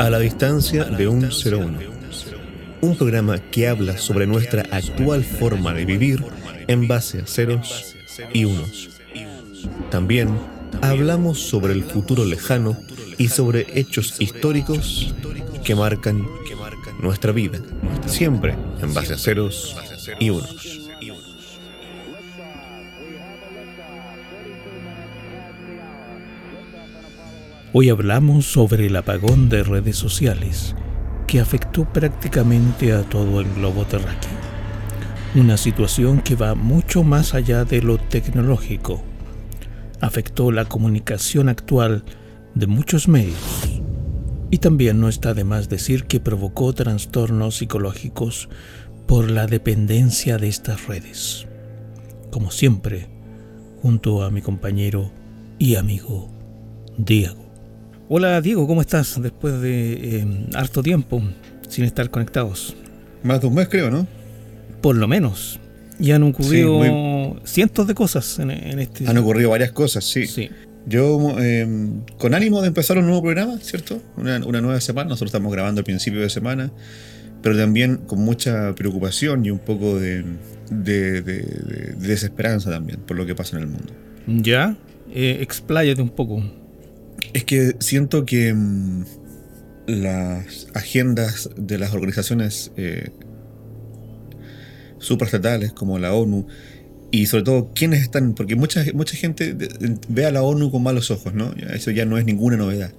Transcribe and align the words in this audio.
A 0.00 0.08
la 0.08 0.18
distancia 0.18 0.84
de 0.84 1.08
un 1.08 1.24
01. 1.24 1.78
Un 2.80 2.96
programa 2.96 3.38
que 3.38 3.68
habla 3.68 3.98
sobre 3.98 4.26
nuestra 4.26 4.62
actual 4.70 5.22
forma 5.22 5.74
de 5.74 5.84
vivir 5.84 6.24
en 6.68 6.88
base 6.88 7.20
a 7.20 7.26
ceros 7.26 7.96
y 8.32 8.46
unos. 8.46 8.98
También 9.90 10.30
hablamos 10.80 11.40
sobre 11.40 11.74
el 11.74 11.84
futuro 11.84 12.24
lejano 12.24 12.78
y 13.18 13.28
sobre 13.28 13.66
hechos 13.78 14.18
históricos 14.22 15.14
que 15.64 15.74
marcan 15.74 16.26
nuestra 17.02 17.32
vida, 17.32 17.58
siempre 18.06 18.56
en 18.80 18.94
base 18.94 19.12
a 19.12 19.18
ceros 19.18 19.76
y 20.18 20.30
unos. 20.30 20.69
Hoy 27.72 27.88
hablamos 27.88 28.46
sobre 28.46 28.86
el 28.86 28.96
apagón 28.96 29.48
de 29.48 29.62
redes 29.62 29.96
sociales 29.96 30.74
que 31.28 31.38
afectó 31.38 31.84
prácticamente 31.84 32.92
a 32.92 33.02
todo 33.02 33.40
el 33.40 33.54
globo 33.54 33.84
terráqueo. 33.84 34.32
Una 35.36 35.56
situación 35.56 36.20
que 36.20 36.34
va 36.34 36.56
mucho 36.56 37.04
más 37.04 37.32
allá 37.32 37.64
de 37.64 37.80
lo 37.80 37.98
tecnológico. 37.98 39.00
Afectó 40.00 40.50
la 40.50 40.64
comunicación 40.64 41.48
actual 41.48 42.02
de 42.56 42.66
muchos 42.66 43.06
medios. 43.06 43.38
Y 44.50 44.58
también 44.58 45.00
no 45.00 45.08
está 45.08 45.32
de 45.32 45.44
más 45.44 45.68
decir 45.68 46.06
que 46.06 46.18
provocó 46.18 46.72
trastornos 46.72 47.58
psicológicos 47.58 48.48
por 49.06 49.30
la 49.30 49.46
dependencia 49.46 50.38
de 50.38 50.48
estas 50.48 50.88
redes. 50.88 51.46
Como 52.32 52.50
siempre, 52.50 53.08
junto 53.80 54.24
a 54.24 54.30
mi 54.32 54.42
compañero 54.42 55.12
y 55.60 55.76
amigo 55.76 56.32
Diego. 56.98 57.39
Hola 58.12 58.40
Diego, 58.40 58.66
¿cómo 58.66 58.80
estás 58.80 59.22
después 59.22 59.60
de 59.60 59.92
eh, 59.92 60.26
harto 60.54 60.82
tiempo 60.82 61.22
sin 61.68 61.84
estar 61.84 62.10
conectados? 62.10 62.74
Más 63.22 63.40
de 63.40 63.46
un 63.46 63.54
mes 63.54 63.68
creo, 63.68 63.88
¿no? 63.88 64.04
Por 64.80 64.96
lo 64.96 65.06
menos. 65.06 65.60
Y 66.00 66.10
han 66.10 66.24
ocurrido 66.24 67.40
cientos 67.44 67.86
de 67.86 67.94
cosas 67.94 68.40
en, 68.40 68.50
este... 68.50 69.06
Han 69.06 69.16
ocurrido 69.16 69.50
varias 69.50 69.70
cosas, 69.70 70.02
sí. 70.02 70.26
sí. 70.26 70.50
Yo, 70.86 71.36
eh, 71.38 71.68
con 72.18 72.34
ánimo 72.34 72.60
de 72.62 72.66
empezar 72.66 72.98
un 72.98 73.04
nuevo 73.06 73.22
programa, 73.22 73.56
¿cierto? 73.60 74.02
Una, 74.16 74.40
nueva 74.40 74.80
semana. 74.80 75.10
Nosotros 75.10 75.28
estamos 75.28 75.52
grabando 75.52 75.78
al 75.78 75.84
principio 75.84 76.20
de 76.20 76.30
semana, 76.30 76.72
pero 77.42 77.56
también 77.56 77.98
con 78.08 78.18
mucha 78.18 78.74
preocupación 78.74 79.46
y 79.46 79.52
un 79.52 79.60
poco 79.60 80.00
de, 80.00 80.24
desesperanza 81.96 82.70
también 82.70 82.98
por 83.02 83.16
lo 83.16 83.24
que 83.24 83.36
pasa 83.36 83.56
en 83.56 83.62
el 83.62 83.68
mundo. 83.68 83.92
Ya, 84.26 84.76
eh, 85.14 85.38
expláyate 85.40 86.02
un 86.02 86.10
poco. 86.10 86.42
Es 87.32 87.44
que 87.44 87.76
siento 87.78 88.24
que 88.24 88.52
mm, 88.52 89.04
las 89.86 90.68
agendas 90.74 91.50
de 91.56 91.78
las 91.78 91.92
organizaciones 91.92 92.72
eh, 92.76 93.10
supraestatales 94.98 95.72
como 95.72 95.98
la 95.98 96.12
ONU 96.14 96.46
y 97.10 97.26
sobre 97.26 97.44
todo 97.44 97.72
quiénes 97.74 98.02
están, 98.02 98.34
porque 98.34 98.54
mucha, 98.54 98.84
mucha 98.94 99.16
gente 99.16 99.56
ve 100.08 100.26
a 100.26 100.30
la 100.30 100.42
ONU 100.42 100.70
con 100.70 100.82
malos 100.82 101.10
ojos, 101.10 101.34
¿no? 101.34 101.52
Eso 101.72 101.90
ya 101.90 102.04
no 102.04 102.18
es 102.18 102.24
ninguna 102.24 102.56
novedad. 102.56 102.92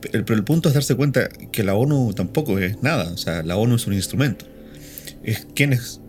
Pero 0.00 0.34
el 0.34 0.44
punto 0.44 0.68
es 0.68 0.74
darse 0.74 0.94
cuenta 0.94 1.28
que 1.28 1.64
la 1.64 1.74
ONU 1.74 2.12
tampoco 2.14 2.58
es 2.60 2.80
nada, 2.82 3.10
o 3.10 3.16
sea, 3.16 3.42
la 3.42 3.56
ONU 3.56 3.74
es 3.74 3.86
un 3.88 3.94
instrumento. 3.94 4.44
Es 5.24 5.46
quienes 5.56 6.00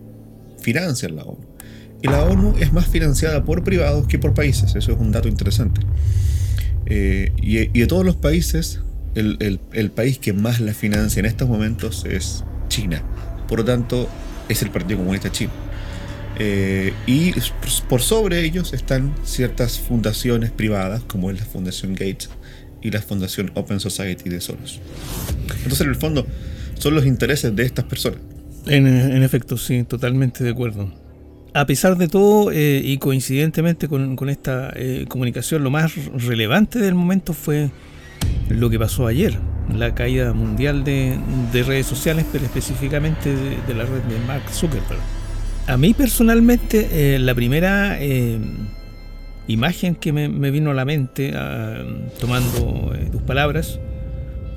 financian 0.59 1.15
la 1.15 1.23
ONU. 1.23 1.43
Y 2.01 2.07
la 2.07 2.23
ONU 2.23 2.55
es 2.59 2.71
más 2.71 2.87
financiada 2.87 3.43
por 3.43 3.63
privados 3.63 4.07
que 4.07 4.19
por 4.19 4.35
países, 4.35 4.75
eso 4.75 4.91
es 4.91 4.99
un 4.99 5.11
dato 5.11 5.27
interesante. 5.27 5.81
Eh, 6.89 7.31
y, 7.41 7.79
de 7.79 7.87
todos 7.87 8.05
los 8.05 8.15
países, 8.15 8.81
el, 9.15 9.91
país 9.93 10.17
que 10.17 10.33
más 10.33 10.59
la 10.59 10.73
financia 10.73 11.19
en 11.19 11.25
estos 11.25 11.47
momentos 11.47 12.05
es 12.05 12.43
China. 12.67 13.03
Por 13.47 13.59
lo 13.59 13.65
tanto, 13.65 14.09
es 14.49 14.61
el 14.61 14.71
Partido 14.71 14.99
Comunista 14.99 15.31
Chino. 15.31 15.51
Eh, 16.37 16.93
y 17.05 17.33
por 17.89 18.01
sobre 18.01 18.43
ellos 18.45 18.73
están 18.73 19.13
ciertas 19.23 19.79
fundaciones 19.79 20.51
privadas, 20.51 21.03
como 21.03 21.31
es 21.31 21.39
la 21.39 21.45
Fundación 21.45 21.93
Gates 21.93 22.29
y 22.81 22.91
la 22.91 23.01
Fundación 23.01 23.51
Open 23.55 23.79
Society 23.79 24.29
de 24.29 24.39
Soros. 24.39 24.79
Entonces, 25.57 25.81
en 25.81 25.89
el 25.89 25.95
fondo, 25.95 26.25
son 26.75 26.95
los 26.95 27.05
intereses 27.05 27.55
de 27.55 27.63
estas 27.63 27.85
personas. 27.85 28.19
En, 28.67 28.87
en 28.87 29.23
efecto, 29.23 29.57
sí, 29.57 29.83
totalmente 29.83 30.43
de 30.43 30.51
acuerdo 30.51 31.08
a 31.59 31.65
pesar 31.65 31.97
de 31.97 32.07
todo 32.07 32.51
eh, 32.53 32.81
y 32.81 32.99
coincidentemente 32.99 33.89
con, 33.89 34.29
esta 34.29 34.71
eh, 34.77 35.05
comunicación, 35.09 35.61
lo 35.61 35.69
más 35.69 35.93
relevante 36.13 36.79
del 36.79 36.95
momento 36.95 37.33
fue 37.33 37.69
lo 38.47 38.69
que 38.69 38.79
pasó 38.79 39.07
ayer, 39.07 39.37
la 39.75 39.93
caída 39.93 40.31
mundial 40.31 40.85
de, 40.85 41.19
redes 41.51 41.85
sociales, 41.85 42.25
pero 42.31 42.45
específicamente 42.45 43.35
de, 43.35 43.73
la 43.73 43.83
red 43.83 44.01
de 44.03 44.19
Mark 44.25 44.43
Zuckerberg. 44.49 45.01
A 45.67 45.75
mí 45.75 45.93
personalmente, 45.93 47.15
eh, 47.15 47.19
la 47.19 47.35
primera 47.35 47.99
imagen 49.47 49.95
que 49.95 50.13
me, 50.13 50.51
vino 50.51 50.71
a 50.71 50.73
la 50.73 50.85
mente, 50.85 51.33
ah, 51.35 51.83
tomando 52.21 52.93
tus 53.11 53.21
palabras, 53.23 53.81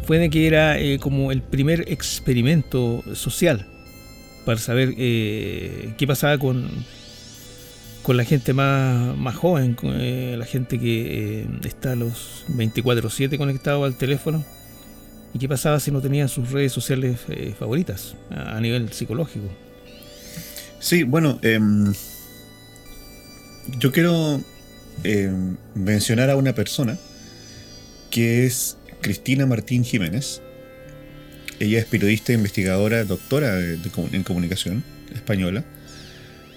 fue 0.04 0.18
de 0.18 0.30
que 0.30 0.46
era 0.46 0.76
como 1.00 1.32
el 1.32 1.42
primer 1.42 1.84
experimento 1.88 3.02
social 3.14 3.66
para 4.44 4.58
saber 4.58 4.94
eh, 4.96 5.94
qué 5.96 6.06
pasaba 6.06 6.38
con, 6.38 6.68
con 8.02 8.16
la 8.16 8.24
gente 8.24 8.52
más, 8.52 9.16
más 9.16 9.36
joven, 9.36 9.74
con, 9.74 9.92
eh, 9.94 10.36
la 10.36 10.46
gente 10.46 10.78
que 10.78 11.42
eh, 11.42 11.46
está 11.64 11.92
a 11.92 11.96
los 11.96 12.44
24/7 12.48 13.38
conectado 13.38 13.84
al 13.84 13.96
teléfono, 13.96 14.44
y 15.34 15.38
qué 15.38 15.48
pasaba 15.48 15.80
si 15.80 15.90
no 15.90 16.00
tenían 16.00 16.28
sus 16.28 16.50
redes 16.50 16.72
sociales 16.72 17.18
favoritas 17.58 18.16
a, 18.30 18.60
nivel 18.60 18.92
psicológico. 18.92 19.46
Sí, 20.78 21.04
bueno, 21.04 21.38
em, 21.42 21.92
yo 23.78 23.92
quiero 23.92 24.42
em, 25.04 25.56
mencionar 25.74 26.28
a 26.28 26.36
una 26.36 26.54
persona 26.54 26.98
que 28.10 28.44
es 28.44 28.76
Cristina 29.00 29.46
Martín 29.46 29.84
Jiménez 29.84 30.42
ella 31.60 31.78
es 31.78 31.84
periodista 31.86 32.32
investigadora, 32.32 33.04
doctora 33.04 33.58
en 33.60 34.22
comunicación 34.22 34.82
española. 35.14 35.64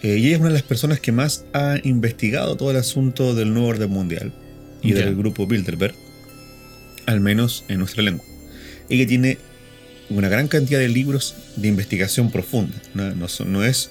Eh, 0.02 0.18
y 0.18 0.28
ella 0.28 0.36
es 0.36 0.40
una 0.40 0.50
de 0.50 0.56
las 0.56 0.64
personas 0.64 1.00
que 1.00 1.12
más 1.12 1.46
ha 1.54 1.78
investigado 1.84 2.56
todo 2.58 2.72
el 2.72 2.78
asunto 2.78 3.34
del 3.34 3.54
nuevo 3.54 3.70
orden 3.70 3.90
mundial 3.90 4.34
y 4.82 4.94
del 4.94 5.16
grupo 5.16 5.48
Bilderberg, 5.48 5.96
al 7.06 7.22
menos 7.22 7.66
en 7.70 7.80
nuestra 7.80 8.04
lengua. 8.04 8.24
Ella 8.90 9.08
tiene 9.08 9.40
una 10.10 10.30
gran 10.30 10.48
cantidad 10.48 10.80
de 10.80 10.90
libros 10.90 11.36
de 11.56 11.68
investigación 11.68 12.32
profunda. 12.32 12.80
No, 12.94 13.66
es 13.66 13.90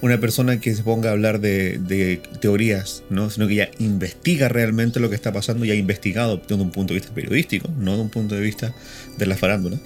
una 0.00 0.18
persona 0.18 0.58
que 0.58 0.74
se 0.74 0.82
ponga 0.82 1.10
a 1.10 1.12
hablar 1.12 1.40
de, 1.40 2.20
teorías, 2.40 3.04
¿no? 3.08 3.30
sino 3.30 3.46
que 3.46 3.54
ella 3.54 3.70
investiga 3.78 4.48
realmente 4.48 4.98
lo 4.98 5.10
que 5.10 5.14
está 5.14 5.32
pasando 5.32 5.64
y 5.64 5.70
ha 5.70 5.76
investigado 5.76 6.38
desde 6.38 6.60
un 6.60 6.72
punto 6.72 6.92
de 6.92 7.00
vista 7.00 7.14
periodístico, 7.14 7.68
no 7.78 7.94
de 7.94 8.02
un 8.02 8.10
punto 8.10 8.34
de 8.34 8.40
vista 8.40 8.74
de 9.16 9.26
la 9.26 9.36
farándula. 9.36 9.78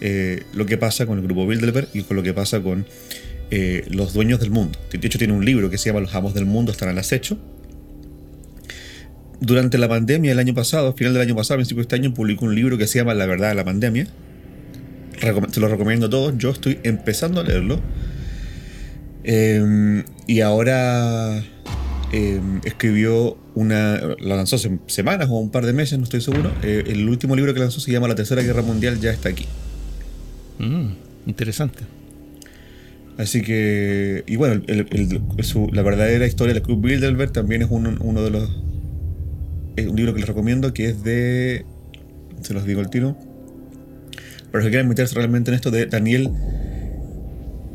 Eh, 0.00 0.42
lo 0.52 0.66
que 0.66 0.76
pasa 0.76 1.06
con 1.06 1.18
el 1.18 1.24
grupo 1.24 1.46
Bilderberg 1.46 1.88
y 1.94 2.02
con 2.02 2.16
lo 2.16 2.22
que 2.22 2.34
pasa 2.34 2.60
con 2.60 2.86
eh, 3.50 3.84
los 3.88 4.12
dueños 4.12 4.40
del 4.40 4.50
mundo. 4.50 4.78
De 4.90 5.06
hecho, 5.06 5.18
tiene 5.18 5.32
un 5.32 5.44
libro 5.44 5.70
que 5.70 5.78
se 5.78 5.90
llama 5.90 6.00
Los 6.00 6.14
amos 6.14 6.34
del 6.34 6.46
mundo 6.46 6.72
están 6.72 6.88
al 6.88 6.98
acecho. 6.98 7.38
Durante 9.40 9.78
la 9.78 9.88
pandemia 9.88 10.32
el 10.32 10.38
año 10.38 10.54
pasado, 10.54 10.94
final 10.94 11.12
del 11.12 11.22
año 11.22 11.36
pasado, 11.36 11.58
principio 11.58 11.82
de 11.82 11.82
este 11.82 11.96
año, 11.96 12.14
publicó 12.14 12.46
un 12.46 12.54
libro 12.54 12.78
que 12.78 12.86
se 12.86 12.98
llama 12.98 13.14
La 13.14 13.26
verdad 13.26 13.50
de 13.50 13.54
la 13.54 13.64
pandemia. 13.64 14.06
Se 15.52 15.60
lo 15.60 15.68
recomiendo 15.68 16.06
a 16.06 16.10
todos. 16.10 16.34
Yo 16.38 16.50
estoy 16.50 16.78
empezando 16.82 17.40
a 17.40 17.44
leerlo. 17.44 17.80
Em, 19.22 20.04
y 20.26 20.40
ahora 20.40 21.42
em, 22.12 22.60
escribió 22.64 23.38
una. 23.54 24.00
La 24.20 24.36
lanzó 24.36 24.56
hace 24.56 24.78
semanas 24.86 25.28
o 25.30 25.34
un 25.38 25.50
par 25.50 25.64
de 25.64 25.72
meses, 25.72 25.98
no 25.98 26.04
estoy 26.04 26.20
seguro. 26.20 26.52
Eh, 26.62 26.84
el 26.86 27.08
último 27.08 27.36
libro 27.36 27.54
que 27.54 27.60
lanzó 27.60 27.80
se 27.80 27.92
llama 27.92 28.08
La 28.08 28.14
Tercera 28.14 28.42
Guerra 28.42 28.62
Mundial, 28.62 29.00
ya 29.00 29.10
está 29.10 29.28
aquí. 29.28 29.46
Mm, 30.58 30.92
interesante. 31.26 31.84
Así 33.16 33.42
que, 33.42 34.24
y 34.26 34.36
bueno, 34.36 34.60
la 35.72 35.82
verdadera 35.82 36.26
historia 36.26 36.54
del 36.54 36.62
Club 36.62 36.84
Bilderberg 36.84 37.32
también 37.32 37.62
es 37.62 37.68
uno, 37.70 38.22
de 38.22 38.30
los. 38.30 38.50
Es 39.76 39.86
un 39.86 39.96
libro 39.96 40.14
que 40.14 40.20
les 40.20 40.28
recomiendo 40.28 40.72
que 40.74 40.86
es 40.86 41.04
de. 41.04 41.64
Se 42.42 42.54
los 42.54 42.64
digo 42.64 42.80
el 42.80 42.90
tiro. 42.90 43.16
Para 44.50 44.62
los 44.62 44.64
que 44.64 44.70
quieran 44.70 44.88
meterse 44.88 45.14
realmente 45.14 45.50
en 45.50 45.54
esto, 45.54 45.70
de 45.70 45.86
Daniel 45.86 46.30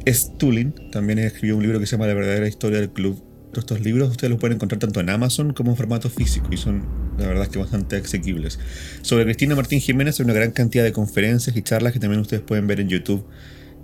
Stulin. 0.07 0.73
También 0.91 1.19
escribió 1.19 1.55
un 1.55 1.63
libro 1.63 1.79
que 1.79 1.85
se 1.85 1.93
llama 1.93 2.07
La 2.07 2.13
verdadera 2.13 2.47
historia 2.47 2.79
del 2.79 2.89
club. 2.89 3.21
Estos 3.55 3.81
libros 3.81 4.09
ustedes 4.09 4.29
los 4.29 4.39
pueden 4.39 4.55
encontrar 4.55 4.79
tanto 4.79 4.99
en 4.99 5.09
Amazon 5.09 5.53
como 5.53 5.71
en 5.71 5.77
formato 5.77 6.09
físico 6.09 6.47
y 6.51 6.57
son 6.57 6.83
la 7.19 7.27
verdad 7.27 7.44
es 7.44 7.50
que 7.50 7.60
bastante 7.60 7.98
asequibles. 7.98 8.60
Sobre 9.01 9.25
Cristina 9.25 9.56
Martín 9.56 9.80
Jiménez 9.80 10.19
hay 10.19 10.24
una 10.25 10.33
gran 10.33 10.51
cantidad 10.51 10.83
de 10.83 10.92
conferencias 10.92 11.56
y 11.56 11.62
charlas 11.62 11.94
que 11.94 12.00
también 12.00 12.21
ustedes 12.21 12.42
pueden 12.42 12.68
ver 12.68 12.80
en 12.80 12.89
YouTube 12.89 13.25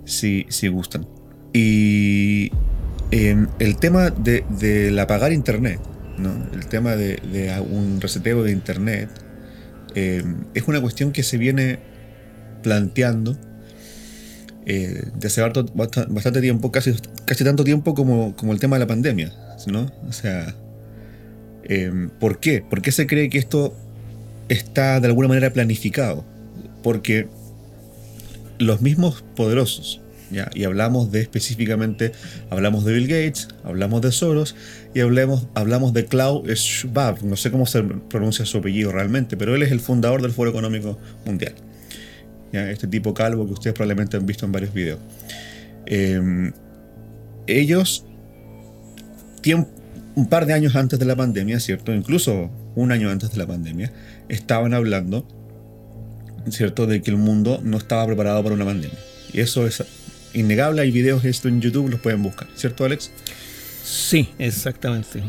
si, 0.04 0.46
si 0.48 0.68
gustan. 0.68 1.06
Y 1.52 2.50
em, 3.10 3.48
el 3.58 3.76
tema 3.76 4.10
de, 4.10 4.44
del 4.58 4.98
apagar 4.98 5.32
Internet, 5.32 5.80
¿no? 6.18 6.34
el 6.52 6.66
tema 6.66 6.96
de, 6.96 7.20
un 7.70 8.00
reseteo 8.00 8.42
de 8.42 8.52
Internet, 8.52 9.10
em, 9.94 10.44
es 10.54 10.66
una 10.66 10.80
cuestión 10.80 11.12
que 11.12 11.22
se 11.22 11.38
viene 11.38 11.78
planteando 12.62 13.36
eh, 14.66 15.04
de 15.14 15.26
hace 15.28 15.40
bastante 15.40 16.40
tiempo, 16.40 16.72
casi, 16.72 16.94
casi 17.24 17.44
tanto 17.44 17.62
tiempo 17.62 17.94
como, 17.94 18.34
como 18.34 18.52
el 18.52 18.58
tema 18.58 18.76
de 18.76 18.80
la 18.80 18.86
pandemia, 18.88 19.32
¿no? 19.68 19.92
O 20.08 20.12
sea, 20.12 20.54
eh, 21.68 22.08
¿por 22.20 22.38
qué? 22.38 22.62
¿Por 22.62 22.80
qué 22.80 22.92
se 22.92 23.06
cree 23.06 23.28
que 23.28 23.38
esto 23.38 23.74
está 24.48 25.00
de 25.00 25.08
alguna 25.08 25.28
manera 25.28 25.52
planificado? 25.52 26.24
Porque 26.82 27.28
los 28.58 28.80
mismos 28.80 29.24
poderosos, 29.34 30.00
¿ya? 30.30 30.48
y 30.54 30.64
hablamos 30.64 31.10
de 31.10 31.20
específicamente, 31.20 32.12
hablamos 32.50 32.84
de 32.84 32.92
Bill 32.92 33.08
Gates, 33.08 33.48
hablamos 33.64 34.00
de 34.00 34.12
Soros 34.12 34.54
y 34.94 35.00
hablamos, 35.00 35.48
hablamos 35.54 35.92
de 35.92 36.06
Klaus 36.06 36.48
Schwab, 36.48 37.22
no 37.24 37.36
sé 37.36 37.50
cómo 37.50 37.66
se 37.66 37.82
pronuncia 37.82 38.44
su 38.46 38.58
apellido 38.58 38.92
realmente, 38.92 39.36
pero 39.36 39.54
él 39.56 39.62
es 39.62 39.72
el 39.72 39.80
fundador 39.80 40.22
del 40.22 40.30
Foro 40.30 40.50
Económico 40.50 40.98
Mundial. 41.24 41.54
Este 42.52 42.86
tipo 42.86 43.12
calvo 43.12 43.44
que 43.46 43.52
ustedes 43.52 43.74
probablemente 43.74 44.16
han 44.16 44.24
visto 44.24 44.46
en 44.46 44.52
varios 44.52 44.72
videos. 44.72 45.00
Eh, 45.84 46.52
ellos, 47.46 48.06
un 50.16 50.26
par 50.28 50.46
de 50.46 50.54
años 50.54 50.74
antes 50.74 50.98
de 50.98 51.04
la 51.04 51.14
pandemia, 51.14 51.60
¿cierto? 51.60 51.94
Incluso 51.94 52.50
un 52.74 52.90
año 52.90 53.08
antes 53.10 53.30
de 53.30 53.38
la 53.38 53.46
pandemia, 53.46 53.92
estaban 54.28 54.74
hablando, 54.74 55.28
¿cierto?, 56.50 56.86
de 56.86 57.00
que 57.02 57.12
el 57.12 57.16
mundo 57.16 57.60
no 57.62 57.76
estaba 57.76 58.04
preparado 58.06 58.42
para 58.42 58.56
una 58.56 58.64
pandemia. 58.64 58.98
Y 59.32 59.40
eso 59.40 59.66
es 59.66 59.84
innegable, 60.34 60.82
hay 60.82 60.90
videos 60.90 61.22
de 61.22 61.30
esto 61.30 61.46
en 61.46 61.60
YouTube, 61.60 61.88
los 61.90 62.00
pueden 62.00 62.22
buscar, 62.22 62.48
¿cierto, 62.56 62.84
Alex? 62.84 63.12
Sí, 63.84 64.30
exactamente 64.38 65.22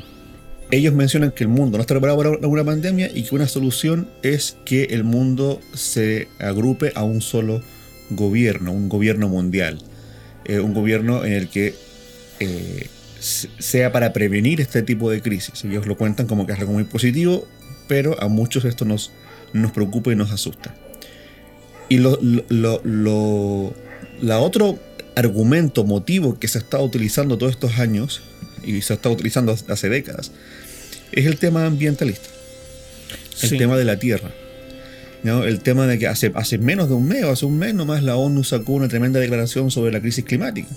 ellos 0.72 0.94
mencionan 0.94 1.32
que 1.32 1.44
el 1.44 1.50
mundo 1.50 1.78
no 1.78 1.82
está 1.82 1.94
preparado 1.94 2.18
para 2.18 2.48
una 2.48 2.64
pandemia 2.64 3.10
y 3.14 3.24
que 3.24 3.36
una 3.36 3.48
solución 3.48 4.10
es 4.22 4.58
que 4.66 4.86
el 4.86 5.04
mundo 5.04 5.62
se 5.74 6.28
agrupe 6.40 6.92
a 6.96 7.04
un 7.04 7.22
solo 7.22 7.62
gobierno, 8.10 8.72
un 8.74 8.90
gobierno 8.90 9.30
mundial, 9.30 9.82
eh, 10.46 10.60
un 10.60 10.74
gobierno 10.74 11.24
en 11.24 11.34
el 11.34 11.48
que 11.48 11.74
eh, 12.40 12.88
sea 13.20 13.92
para 13.92 14.14
prevenir 14.14 14.62
este 14.62 14.82
tipo 14.84 15.10
de 15.10 15.22
crisis. 15.22 15.64
Ellos 15.66 15.88
lo 15.88 15.98
cuentan 15.98 16.28
como 16.28 16.46
que 16.46 16.54
es 16.54 16.60
algo 16.60 16.74
muy 16.74 16.84
positivo, 16.84 17.48
pero 17.88 18.22
a 18.22 18.28
muchos 18.28 18.66
esto 18.66 18.86
nos, 18.86 19.12
nos 19.54 19.72
preocupa 19.72 20.12
y 20.12 20.16
nos 20.16 20.32
asusta. 20.32 20.76
Y 21.90 22.00
lo, 22.00 22.20
la 24.22 24.40
otro 24.40 24.80
argumento, 25.16 25.84
motivo 25.84 26.38
que 26.38 26.48
se 26.48 26.58
ha 26.58 26.62
estado 26.62 26.84
utilizando 26.84 27.38
todos 27.38 27.54
estos 27.54 27.80
años 27.80 28.22
y 28.64 28.82
se 28.82 28.94
ha 28.94 28.96
estado 28.98 29.16
utilizando 29.16 29.56
hace 29.68 29.90
décadas, 29.90 30.32
es 31.12 31.26
el 31.26 31.38
tema 31.38 31.66
ambientalista. 31.66 32.30
El 33.42 33.58
tema 33.58 33.78
de 33.78 33.86
la 33.86 33.98
tierra. 33.98 34.32
¿no? 35.24 35.44
El 35.44 35.60
tema 35.60 35.88
de 35.88 36.00
que 36.00 36.08
hace, 36.08 36.32
hace 36.36 36.58
menos 36.58 36.90
de 36.90 36.96
un 36.96 37.08
mes, 37.08 37.24
o 37.24 37.32
hace 37.32 37.46
un 37.46 37.58
mes 37.58 37.74
nomás, 37.74 38.04
la 38.04 38.16
ONU 38.16 38.44
sacó 38.44 38.74
una 38.74 38.88
tremenda 38.88 39.20
declaración 39.20 39.72
sobre 39.72 39.92
la 39.92 40.02
crisis 40.02 40.26
climática. 40.26 40.68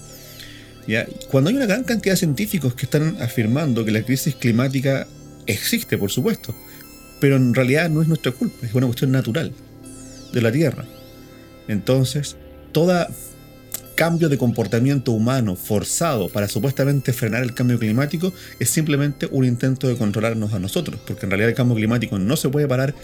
Cuando 1.31 1.50
hay 1.50 1.56
una 1.56 1.66
gran 1.66 1.84
cantidad 1.84 2.14
de 2.14 2.19
científicos 2.19 2.75
que 2.75 2.87
están 2.87 3.16
afirmando 3.20 3.84
que 3.84 3.90
la 3.90 4.02
crisis 4.02 4.34
climática 4.34 5.06
existe, 5.46 5.98
por 5.98 6.10
supuesto, 6.10 6.54
pero 7.20 7.37
en 7.37 7.54
realidad 7.54 7.90
no 7.90 8.02
es 8.02 8.08
nuestra 8.08 8.32
culpa, 8.32 8.66
es 8.66 8.75
una 8.75 8.87
cuestión 8.87 9.12
natural 9.12 9.52
de 10.32 10.42
la 10.42 10.50
Tierra. 10.50 10.84
Entonces, 11.69 12.37
toda 12.72 13.08
cambio 13.94 14.31
de 14.31 14.38
comportamiento 14.38 15.12
humano 15.12 15.56
forzado 15.56 16.31
para 16.31 16.48
supuestamente 16.48 17.12
frenar 17.12 17.42
el 17.42 17.52
cambio 17.52 17.78
climático 17.78 18.32
es 18.58 18.70
simplemente 18.70 19.28
un 19.31 19.44
intento 19.44 19.88
de 19.88 19.96
controlarnos 19.96 20.54
a 20.54 20.58
nosotros, 20.58 20.98
porque 21.06 21.26
en 21.26 21.31
realidad 21.31 21.50
el 21.50 21.54
cambio 21.54 21.76
climático 21.76 22.19
no 22.19 22.37
se 22.37 22.48
puede 22.48 22.66
parar 22.66 22.94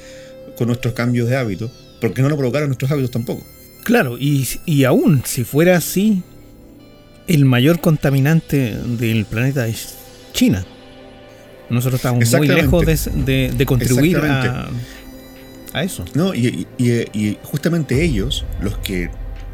con 0.57 0.69
nuestros 0.69 0.95
cambios 0.95 1.29
de 1.29 1.37
hábitos, 1.37 1.71
porque 2.01 2.23
no 2.23 2.31
lo 2.31 2.39
provocaron 2.39 2.71
nuestros 2.71 2.91
hábitos 2.91 3.11
tampoco. 3.11 3.47
Claro, 3.85 4.17
y, 4.19 4.49
y 4.65 4.85
aún 4.85 5.23
si 5.27 5.45
fuera 5.45 5.77
así, 5.77 6.23
el 7.27 7.45
mayor 7.45 7.81
contaminante 7.81 8.77
del 8.77 9.25
planeta 9.25 9.67
es 9.67 9.95
China. 10.33 10.65
Nosotros 11.69 11.99
estamos 11.99 12.33
muy 12.33 12.49
lejos 12.49 12.87
de, 12.87 13.51
de, 13.51 13.67
contribuir 13.67 14.19
a, 14.19 14.69
a, 15.73 15.83
eso. 15.83 16.05
No, 16.15 16.33
y, 16.33 16.67
y, 16.79 16.91
y 17.13 17.39
justamente 17.43 18.05
ellos, 18.05 18.45
los 18.61 18.79
que 18.79 19.11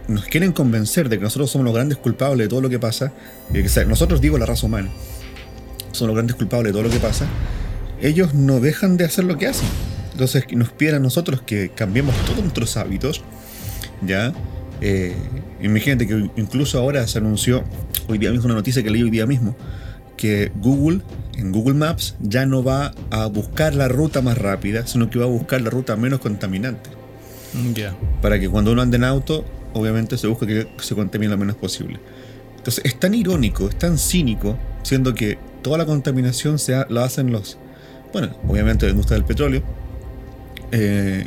nos 0.08 0.26
quieren 0.26 0.52
convencer 0.52 1.08
de 1.08 1.16
que 1.16 1.24
nosotros 1.24 1.50
somos 1.50 1.64
los 1.64 1.74
grandes 1.74 1.96
culpables 1.98 2.44
de 2.44 2.48
todo 2.48 2.60
lo 2.60 2.68
que 2.68 2.78
pasa, 2.78 3.12
nosotros 3.86 4.20
digo 4.20 4.36
la 4.36 4.46
raza 4.46 4.66
humana, 4.66 4.90
son 5.92 6.08
los 6.08 6.14
grandes 6.14 6.36
culpables 6.36 6.72
de 6.72 6.72
todo 6.72 6.82
lo 6.82 6.90
que 6.90 6.98
pasa, 6.98 7.26
ellos 8.00 8.34
no 8.34 8.60
dejan 8.60 8.96
de 8.96 9.04
hacer 9.04 9.24
lo 9.24 9.38
que 9.38 9.46
hacen. 9.46 9.68
Entonces 10.12 10.44
nos 10.52 10.70
piden 10.70 10.96
a 10.96 10.98
nosotros 10.98 11.40
que 11.40 11.70
cambiemos 11.70 12.14
todos 12.26 12.40
nuestros 12.40 12.76
hábitos, 12.76 13.22
¿ya? 14.06 14.34
Eh, 14.84 15.14
imagínate 15.60 16.08
que 16.08 16.28
incluso 16.36 16.78
ahora 16.78 17.06
se 17.06 17.18
anunció, 17.18 17.62
hoy 18.08 18.18
día 18.18 18.32
mismo 18.32 18.46
una 18.46 18.56
noticia 18.56 18.82
que 18.82 18.90
leí 18.90 19.04
hoy 19.04 19.10
día 19.10 19.26
mismo, 19.26 19.56
que 20.16 20.50
Google, 20.56 21.02
en 21.36 21.52
Google 21.52 21.74
Maps, 21.74 22.16
ya 22.20 22.46
no 22.46 22.64
va 22.64 22.92
a 23.10 23.26
buscar 23.26 23.74
la 23.74 23.86
ruta 23.86 24.22
más 24.22 24.36
rápida, 24.36 24.86
sino 24.86 25.08
que 25.08 25.20
va 25.20 25.24
a 25.24 25.28
buscar 25.28 25.60
la 25.60 25.70
ruta 25.70 25.94
menos 25.94 26.18
contaminante. 26.18 26.90
Ya. 27.74 27.96
Para 28.20 28.40
que 28.40 28.48
cuando 28.48 28.72
uno 28.72 28.82
ande 28.82 28.96
en 28.96 29.04
auto 29.04 29.44
obviamente 29.72 30.18
se 30.18 30.26
busca 30.26 30.46
que 30.46 30.66
se 30.78 30.94
contamine 30.94 31.30
lo 31.30 31.38
menos 31.38 31.56
posible. 31.56 32.00
Entonces 32.56 32.84
es 32.84 32.98
tan 32.98 33.14
irónico, 33.14 33.68
es 33.68 33.78
tan 33.78 33.98
cínico, 33.98 34.58
siendo 34.82 35.14
que 35.14 35.38
toda 35.62 35.78
la 35.78 35.86
contaminación 35.86 36.58
se 36.58 36.84
la 36.88 37.04
hacen 37.04 37.30
los, 37.30 37.58
bueno, 38.12 38.34
obviamente 38.48 38.86
la 38.86 38.90
industria 38.90 39.16
del 39.16 39.24
petróleo, 39.24 39.62
eh, 40.72 41.26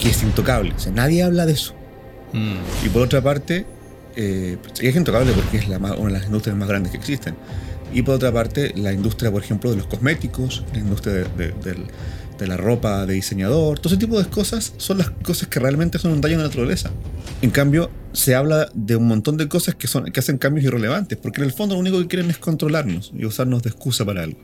que 0.00 0.08
es 0.08 0.22
intocable. 0.22 0.72
O 0.74 0.78
sea, 0.78 0.92
nadie 0.92 1.22
habla 1.22 1.46
de 1.46 1.52
eso. 1.52 1.74
Mm. 2.32 2.86
Y 2.86 2.88
por 2.88 3.02
otra 3.02 3.20
parte, 3.20 3.66
eh, 4.16 4.56
es 4.80 4.96
intocable 4.96 5.32
porque 5.32 5.58
es 5.58 5.68
la 5.68 5.78
una 5.78 6.06
de 6.06 6.10
las 6.12 6.26
industrias 6.26 6.56
más 6.56 6.68
grandes 6.68 6.92
que 6.92 6.98
existen. 6.98 7.34
Y 7.92 8.02
por 8.02 8.14
otra 8.14 8.32
parte, 8.32 8.72
la 8.76 8.92
industria, 8.92 9.30
por 9.30 9.42
ejemplo, 9.42 9.70
de 9.70 9.76
los 9.76 9.86
cosméticos, 9.86 10.64
la 10.72 10.78
industria 10.78 11.12
del 11.14 11.86
de 12.42 12.48
la 12.48 12.56
ropa 12.56 13.06
de 13.06 13.14
diseñador, 13.14 13.78
todo 13.78 13.94
ese 13.94 14.00
tipo 14.00 14.20
de 14.20 14.28
cosas 14.28 14.74
son 14.76 14.98
las 14.98 15.10
cosas 15.10 15.48
que 15.48 15.60
realmente 15.60 15.98
son 15.98 16.12
un 16.12 16.20
daño 16.20 16.34
a 16.36 16.38
la 16.38 16.44
naturaleza. 16.44 16.90
En 17.40 17.50
cambio, 17.50 17.90
se 18.12 18.34
habla 18.34 18.68
de 18.74 18.96
un 18.96 19.06
montón 19.06 19.36
de 19.36 19.48
cosas 19.48 19.74
que, 19.74 19.86
son, 19.86 20.06
que 20.06 20.20
hacen 20.20 20.38
cambios 20.38 20.66
irrelevantes, 20.66 21.18
porque 21.18 21.40
en 21.40 21.46
el 21.46 21.52
fondo 21.52 21.74
lo 21.74 21.80
único 21.80 21.98
que 21.98 22.08
quieren 22.08 22.30
es 22.30 22.38
controlarnos 22.38 23.12
y 23.16 23.24
usarnos 23.24 23.62
de 23.62 23.70
excusa 23.70 24.04
para 24.04 24.24
algo. 24.24 24.38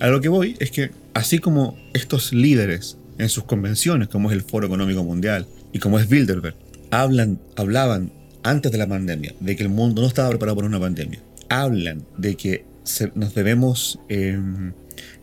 A 0.00 0.08
lo 0.08 0.20
que 0.20 0.28
voy 0.28 0.56
es 0.60 0.70
que, 0.70 0.90
así 1.14 1.38
como 1.38 1.76
estos 1.92 2.32
líderes 2.32 2.98
en 3.18 3.28
sus 3.28 3.44
convenciones, 3.44 4.08
como 4.08 4.30
es 4.30 4.36
el 4.36 4.42
Foro 4.42 4.66
Económico 4.66 5.02
Mundial 5.02 5.46
y 5.72 5.78
como 5.78 5.98
es 5.98 6.08
Bilderberg, 6.08 6.54
hablan, 6.90 7.40
hablaban 7.56 8.12
antes 8.42 8.72
de 8.72 8.78
la 8.78 8.86
pandemia 8.86 9.34
de 9.40 9.56
que 9.56 9.62
el 9.62 9.68
mundo 9.68 10.02
no 10.02 10.08
estaba 10.08 10.30
preparado 10.30 10.56
para 10.56 10.68
una 10.68 10.80
pandemia, 10.80 11.20
hablan 11.48 12.04
de 12.16 12.36
que 12.36 12.64
nos 13.14 13.34
debemos 13.34 13.98
em, 14.08 14.72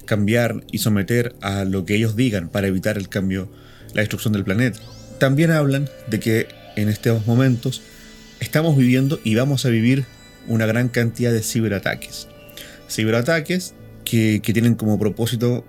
cambiar 0.05 0.63
y 0.71 0.79
someter 0.79 1.35
a 1.41 1.65
lo 1.65 1.85
que 1.85 1.95
ellos 1.95 2.15
digan 2.15 2.49
para 2.49 2.67
evitar 2.67 2.97
el 2.97 3.09
cambio, 3.09 3.49
la 3.93 4.01
destrucción 4.01 4.33
del 4.33 4.43
planeta. 4.43 4.79
También 5.19 5.51
hablan 5.51 5.89
de 6.07 6.19
que 6.19 6.47
en 6.75 6.89
estos 6.89 7.25
momentos 7.25 7.81
estamos 8.39 8.77
viviendo 8.77 9.19
y 9.23 9.35
vamos 9.35 9.65
a 9.65 9.69
vivir 9.69 10.05
una 10.47 10.65
gran 10.65 10.89
cantidad 10.89 11.31
de 11.31 11.41
ciberataques. 11.41 12.27
Ciberataques 12.89 13.73
que, 14.03 14.41
que 14.43 14.53
tienen 14.53 14.75
como 14.75 14.99
propósito 14.99 15.65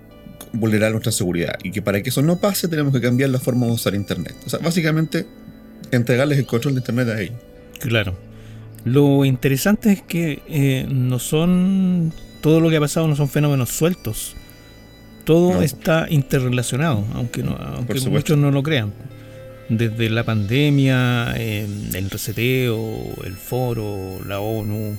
vulnerar 0.53 0.91
nuestra 0.91 1.11
seguridad 1.11 1.57
y 1.63 1.71
que 1.71 1.81
para 1.81 2.01
que 2.03 2.09
eso 2.09 2.21
no 2.21 2.39
pase 2.39 2.67
tenemos 2.67 2.93
que 2.93 3.01
cambiar 3.01 3.29
la 3.31 3.39
forma 3.39 3.65
de 3.65 3.71
usar 3.71 3.95
Internet. 3.95 4.35
O 4.45 4.49
sea, 4.49 4.59
básicamente 4.59 5.25
entregarles 5.91 6.37
el 6.37 6.45
control 6.45 6.75
de 6.75 6.79
Internet 6.79 7.09
a 7.09 7.21
ellos. 7.21 7.35
Claro. 7.79 8.15
Lo 8.85 9.25
interesante 9.25 9.91
es 9.91 10.01
que 10.01 10.41
eh, 10.47 10.85
no 10.89 11.19
son 11.19 12.13
todo 12.41 12.59
lo 12.59 12.69
que 12.69 12.77
ha 12.77 12.79
pasado 12.79 13.07
no 13.07 13.15
son 13.15 13.29
fenómenos 13.29 13.69
sueltos. 13.69 14.35
Todo 15.25 15.61
está 15.61 16.07
interrelacionado, 16.09 17.03
aunque, 17.13 17.43
no, 17.43 17.57
aunque 17.57 17.99
muchos 18.09 18.37
no 18.37 18.49
lo 18.51 18.63
crean. 18.63 18.93
Desde 19.67 20.09
la 20.09 20.23
pandemia, 20.23 21.33
el 21.35 22.09
reseteo, 22.09 22.79
el 23.25 23.33
foro, 23.33 24.19
la 24.25 24.39
ONU, 24.39 24.97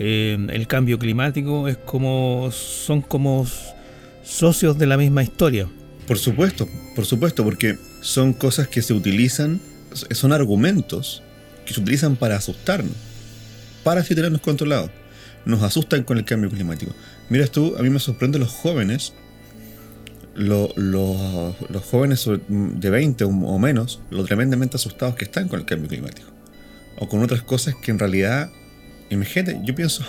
el 0.00 0.66
cambio 0.66 0.98
climático, 0.98 1.68
es 1.68 1.76
como 1.76 2.50
son 2.50 3.02
como 3.02 3.46
socios 4.24 4.76
de 4.76 4.86
la 4.88 4.96
misma 4.96 5.22
historia. 5.22 5.68
Por 6.08 6.18
supuesto, 6.18 6.68
por 6.96 7.06
supuesto, 7.06 7.44
porque 7.44 7.78
son 8.00 8.32
cosas 8.32 8.66
que 8.66 8.82
se 8.82 8.94
utilizan, 8.94 9.60
son 9.92 10.32
argumentos 10.32 11.22
que 11.64 11.74
se 11.74 11.80
utilizan 11.80 12.16
para 12.16 12.36
asustarnos, 12.36 12.94
para 13.82 14.00
así 14.00 14.14
tenernos 14.14 14.40
controlados 14.40 14.90
nos 15.44 15.62
asustan 15.62 16.04
con 16.04 16.18
el 16.18 16.24
cambio 16.24 16.50
climático. 16.50 16.92
Miras 17.28 17.50
tú, 17.50 17.74
a 17.78 17.82
mí 17.82 17.90
me 17.90 17.98
sorprende 17.98 18.38
los 18.38 18.50
jóvenes, 18.50 19.12
los 20.34 21.84
jóvenes 21.90 22.28
de 22.48 22.90
20 22.90 23.24
o 23.24 23.58
menos, 23.58 24.00
lo 24.10 24.24
tremendamente 24.24 24.76
asustados 24.76 25.14
que 25.14 25.24
están 25.24 25.48
con 25.48 25.60
el 25.60 25.66
cambio 25.66 25.88
climático. 25.88 26.28
O 26.98 27.08
con 27.08 27.22
otras 27.22 27.42
cosas 27.42 27.74
que 27.82 27.90
en 27.90 27.98
realidad, 27.98 28.50
imagínate, 29.08 29.60
yo 29.64 29.74
pienso, 29.74 30.04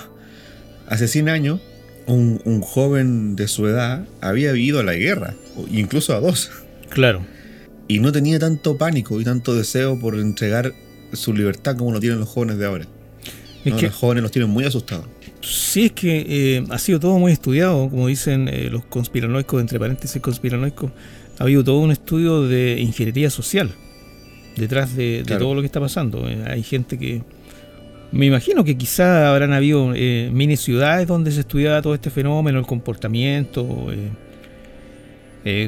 hace 0.87 1.07
100 1.07 1.29
años, 1.29 1.61
un, 2.07 2.41
un 2.45 2.61
joven 2.61 3.35
de 3.35 3.47
su 3.47 3.67
edad 3.67 4.05
había 4.19 4.51
vivido 4.51 4.79
a 4.79 4.83
la 4.83 4.93
guerra, 4.93 5.35
incluso 5.69 6.15
a 6.15 6.19
dos. 6.19 6.51
Claro. 6.89 7.25
Y 7.87 7.99
no 7.99 8.11
tenía 8.11 8.39
tanto 8.39 8.77
pánico 8.77 9.19
y 9.19 9.23
tanto 9.23 9.55
deseo 9.55 9.99
por 9.99 10.15
entregar 10.15 10.73
su 11.13 11.33
libertad 11.33 11.75
como 11.77 11.91
lo 11.91 11.99
tienen 11.99 12.19
los 12.19 12.29
jóvenes 12.29 12.57
de 12.57 12.65
ahora. 12.65 12.87
los 13.65 13.93
jóvenes 13.93 14.23
los 14.23 14.31
tienen 14.31 14.49
muy 14.49 14.63
asustados. 14.63 15.05
Sí, 15.41 15.85
es 15.85 15.91
que 15.91 16.25
eh, 16.27 16.63
ha 16.69 16.77
sido 16.77 16.99
todo 16.99 17.17
muy 17.17 17.31
estudiado, 17.31 17.89
como 17.89 18.07
dicen 18.07 18.47
eh, 18.47 18.69
los 18.71 18.85
conspiranoicos, 18.85 19.59
entre 19.59 19.79
paréntesis 19.79 20.21
conspiranoicos, 20.21 20.91
ha 21.39 21.43
habido 21.43 21.63
todo 21.63 21.79
un 21.79 21.91
estudio 21.91 22.43
de 22.43 22.79
ingeniería 22.79 23.29
social 23.29 23.71
detrás 24.55 24.95
de, 24.95 25.23
todo 25.25 25.55
lo 25.55 25.61
que 25.61 25.65
está 25.65 25.79
pasando. 25.79 26.29
Eh, 26.29 26.43
hay 26.45 26.61
gente 26.61 26.99
que, 26.99 27.23
me 28.11 28.27
imagino 28.27 28.63
que 28.63 28.77
quizá 28.77 29.31
habrán 29.31 29.53
habido 29.53 29.87
mini 29.87 30.57
ciudades 30.57 31.07
donde 31.07 31.31
se 31.31 31.39
estudiaba 31.39 31.81
todo 31.81 31.95
este 31.95 32.11
fenómeno, 32.11 32.59
el 32.59 32.65
comportamiento, 32.65 33.87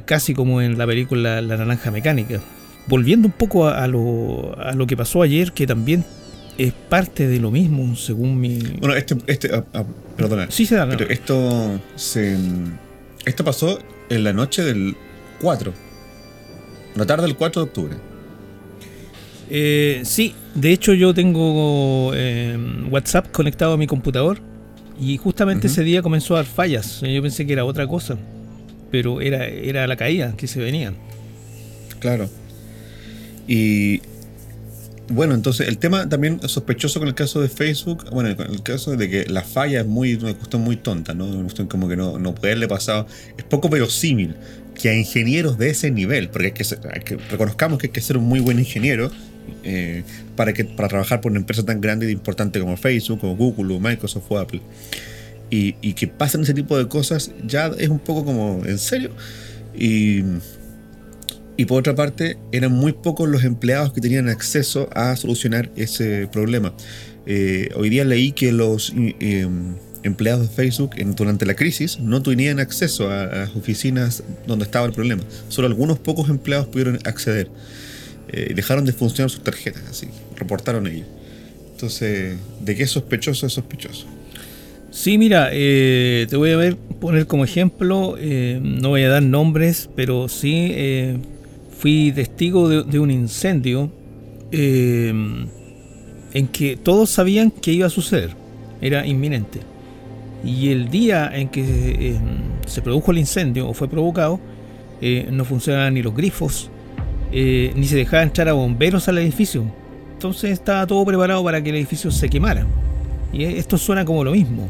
casi 0.06 0.34
como 0.34 0.62
en 0.62 0.78
la 0.78 0.86
película 0.86 1.42
La 1.42 1.58
Naranja 1.58 1.92
Mecánica. 1.92 2.40
Volviendo 2.88 3.28
un 3.28 3.34
poco 3.34 3.68
a, 3.68 3.88
lo, 3.88 4.58
a 4.60 4.74
lo 4.74 4.86
que 4.88 4.98
pasó 4.98 5.22
ayer, 5.22 5.54
que 5.54 5.66
también 5.66 6.04
es 6.58 6.74
parte 6.74 7.28
de 7.28 7.40
lo 7.40 7.52
mismo, 7.52 7.96
según 7.96 8.40
mi. 8.40 8.60
Bueno, 8.80 8.96
este. 8.96 9.16
este 9.28 9.54
ah, 9.54 9.64
ah, 9.74 9.84
perdona. 10.18 10.48
Sí, 10.50 10.66
se 10.66 10.76
da. 10.76 10.88
Pero 10.88 11.10
esto. 11.10 11.80
Se, 11.96 12.38
esto 13.26 13.44
pasó 13.44 13.80
en 14.10 14.24
la 14.24 14.34
noche 14.34 14.64
del 14.64 14.96
4. 15.42 15.74
La 16.96 17.06
tarde 17.06 17.24
del 17.24 17.36
4 17.36 17.62
de 17.62 17.68
octubre. 17.68 17.96
Eh, 19.50 20.02
sí, 20.04 20.34
de 20.56 20.72
hecho 20.72 20.94
yo 20.94 21.14
tengo 21.14 22.12
eh, 22.16 22.58
WhatsApp 22.90 23.32
conectado 23.32 23.74
a 23.74 23.78
mi 23.78 23.88
computador 23.88 24.40
y 25.00 25.18
justamente 25.18 25.68
ese 25.68 25.84
día 25.84 26.02
comenzó 26.02 26.36
a 26.36 26.38
dar 26.38 26.46
fallas. 26.46 27.02
Yo 27.02 27.22
pensé 27.22 27.46
que 27.46 27.54
era 27.54 27.66
otra 27.66 27.88
cosa, 27.88 28.18
pero 28.94 29.22
era, 29.22 29.48
era 29.48 29.88
la 29.88 29.96
caída 29.96 30.36
que 30.38 30.46
se 30.46 30.60
venía. 30.60 30.94
Claro. 31.98 32.30
Y 33.48 34.02
bueno, 35.10 35.34
entonces 35.34 35.68
el 35.68 35.80
tema 35.80 36.08
también 36.08 36.40
sospechoso 36.48 37.00
con 37.00 37.08
el 37.08 37.16
caso 37.16 37.42
de 37.42 37.50
Facebook, 37.50 38.08
bueno, 38.12 38.36
con 38.38 38.52
el 38.52 38.62
caso 38.62 38.96
de 38.96 39.10
que 39.10 39.26
la 39.26 39.42
falla 39.42 39.80
es 39.82 39.88
muy, 39.88 40.14
una 40.14 40.36
cuestión 40.36 40.62
muy 40.62 40.76
tonta, 40.76 41.16
¿no? 41.16 41.26
Una 41.26 41.42
cuestión 41.42 41.68
como 41.68 41.90
que 41.90 41.96
no, 41.96 42.20
no 42.20 42.36
puede 42.36 42.52
haberle 42.52 42.68
pasado, 42.68 43.08
es 43.36 43.44
poco 43.46 43.68
verosímil 43.68 44.36
que 44.80 44.90
a 44.90 44.94
ingenieros 44.96 45.58
de 45.58 45.72
ese 45.72 45.90
nivel, 45.90 46.30
porque 46.30 46.50
hay 46.50 46.54
que, 46.54 46.64
que 47.04 47.18
reconozcamos 47.32 47.80
que 47.80 47.88
hay 47.88 47.94
que 47.94 48.02
ser 48.02 48.18
un 48.18 48.26
muy 48.26 48.42
buen 48.42 48.60
ingeniero 48.60 49.10
eh, 49.64 50.04
para, 50.36 50.54
que, 50.54 50.66
para 50.66 50.88
trabajar 50.88 51.20
por 51.20 51.32
una 51.32 51.40
empresa 51.40 51.66
tan 51.66 51.82
grande 51.82 52.06
e 52.06 52.12
importante 52.12 52.60
como 52.60 52.78
Facebook, 52.78 53.22
como 53.22 53.36
Google, 53.36 53.80
Microsoft 53.80 54.26
o 54.30 54.38
Apple, 54.38 54.62
y, 55.50 55.94
que 55.94 56.08
pasen 56.08 56.42
ese 56.42 56.54
tipo 56.54 56.78
de 56.78 56.88
cosas 56.88 57.32
ya 57.46 57.68
es 57.78 57.90
un 57.90 58.00
poco 58.00 58.26
como, 58.26 58.66
¿en 58.66 58.80
serio? 58.80 59.12
Y 59.78 60.24
y 61.56 61.66
por 61.66 61.80
otra 61.80 61.94
parte, 61.94 62.38
eran 62.52 62.72
muy 62.72 62.94
pocos 62.94 63.30
los 63.30 63.44
empleados 63.44 63.94
que 63.94 64.02
tenían 64.02 64.28
acceso 64.28 64.90
a 64.94 65.16
solucionar 65.16 65.70
ese 65.76 66.28
problema. 66.32 66.74
Eh, 67.26 67.70
hoy 67.76 67.90
día 67.90 68.04
leí 68.06 68.32
que 68.32 68.52
los 68.52 68.92
eh, 68.98 69.48
empleados 70.02 70.50
de 70.50 70.56
Facebook 70.56 70.92
durante 71.16 71.46
la 71.46 71.54
crisis 71.54 72.00
no 72.00 72.24
tenían 72.24 72.60
acceso 72.60 73.10
a, 73.10 73.26
las 73.28 73.56
oficinas 73.56 74.24
donde 74.48 74.66
estaba 74.66 74.88
el 74.88 74.94
problema. 74.94 75.24
Solo 75.48 75.68
algunos 75.68 76.00
pocos 76.00 76.30
empleados 76.30 76.68
pudieron 76.68 77.00
acceder. 77.06 77.50
Eh, 78.30 78.54
dejaron 78.56 78.86
de 78.86 78.94
funcionar 78.94 79.30
sus 79.30 79.44
tarjetas, 79.44 79.84
así 79.90 80.08
reportaron 80.36 80.88
ellos. 80.88 81.08
Entonces, 81.72 82.36
¿de 82.62 82.76
qué 82.76 82.84
es 82.84 82.92
sospechoso 82.92 83.46
es 83.46 83.54
sospechoso? 83.54 84.08
Sí, 84.94 85.18
mira, 85.18 85.50
te 85.50 86.36
voy 86.38 86.52
a 86.52 86.58
ver, 86.58 86.78
poner 86.78 87.26
como 87.26 87.44
ejemplo, 87.44 88.16
no 88.62 88.90
voy 88.90 89.02
a 89.02 89.10
dar 89.10 89.24
nombres, 89.24 89.90
pero 89.96 90.30
sí 90.30 90.72
fui 91.84 92.14
testigo 92.14 92.70
de, 92.70 92.98
un 92.98 93.12
incendio 93.12 93.92
eh, 94.54 95.10
en 96.34 96.48
que 96.48 96.78
todos 96.78 97.10
sabían 97.10 97.52
que 97.52 97.74
iba 97.74 97.88
a 97.88 97.90
suceder, 97.90 98.30
era 98.80 99.06
inminente. 99.06 99.60
Y 100.46 100.70
el 100.70 100.88
día 100.88 101.30
en 101.34 101.50
que 101.50 101.62
eh, 101.62 102.20
se 102.66 102.82
produjo 102.82 103.12
el 103.12 103.18
incendio 103.18 103.68
o 103.68 103.74
fue 103.74 103.90
provocado, 103.90 104.40
eh, 105.02 105.28
no 105.30 105.44
funcionaban 105.44 105.96
ni 105.96 106.02
los 106.02 106.16
grifos, 106.16 106.70
ni 107.34 107.86
se 107.86 107.98
dejaba 107.98 108.24
entrar 108.24 108.48
a 108.48 108.54
bomberos 108.54 109.10
al 109.10 109.18
edificio. 109.18 109.66
Entonces 110.14 110.52
estaba 110.52 110.88
todo 110.88 111.04
preparado 111.04 111.44
para 111.44 111.62
que 111.62 111.72
el 111.72 111.76
edificio 111.76 112.12
se 112.12 112.30
quemara. 112.30 112.66
Y 113.34 113.44
esto 113.44 113.78
suena 113.78 114.06
como 114.06 114.24
lo 114.24 114.32
mismo. 114.32 114.70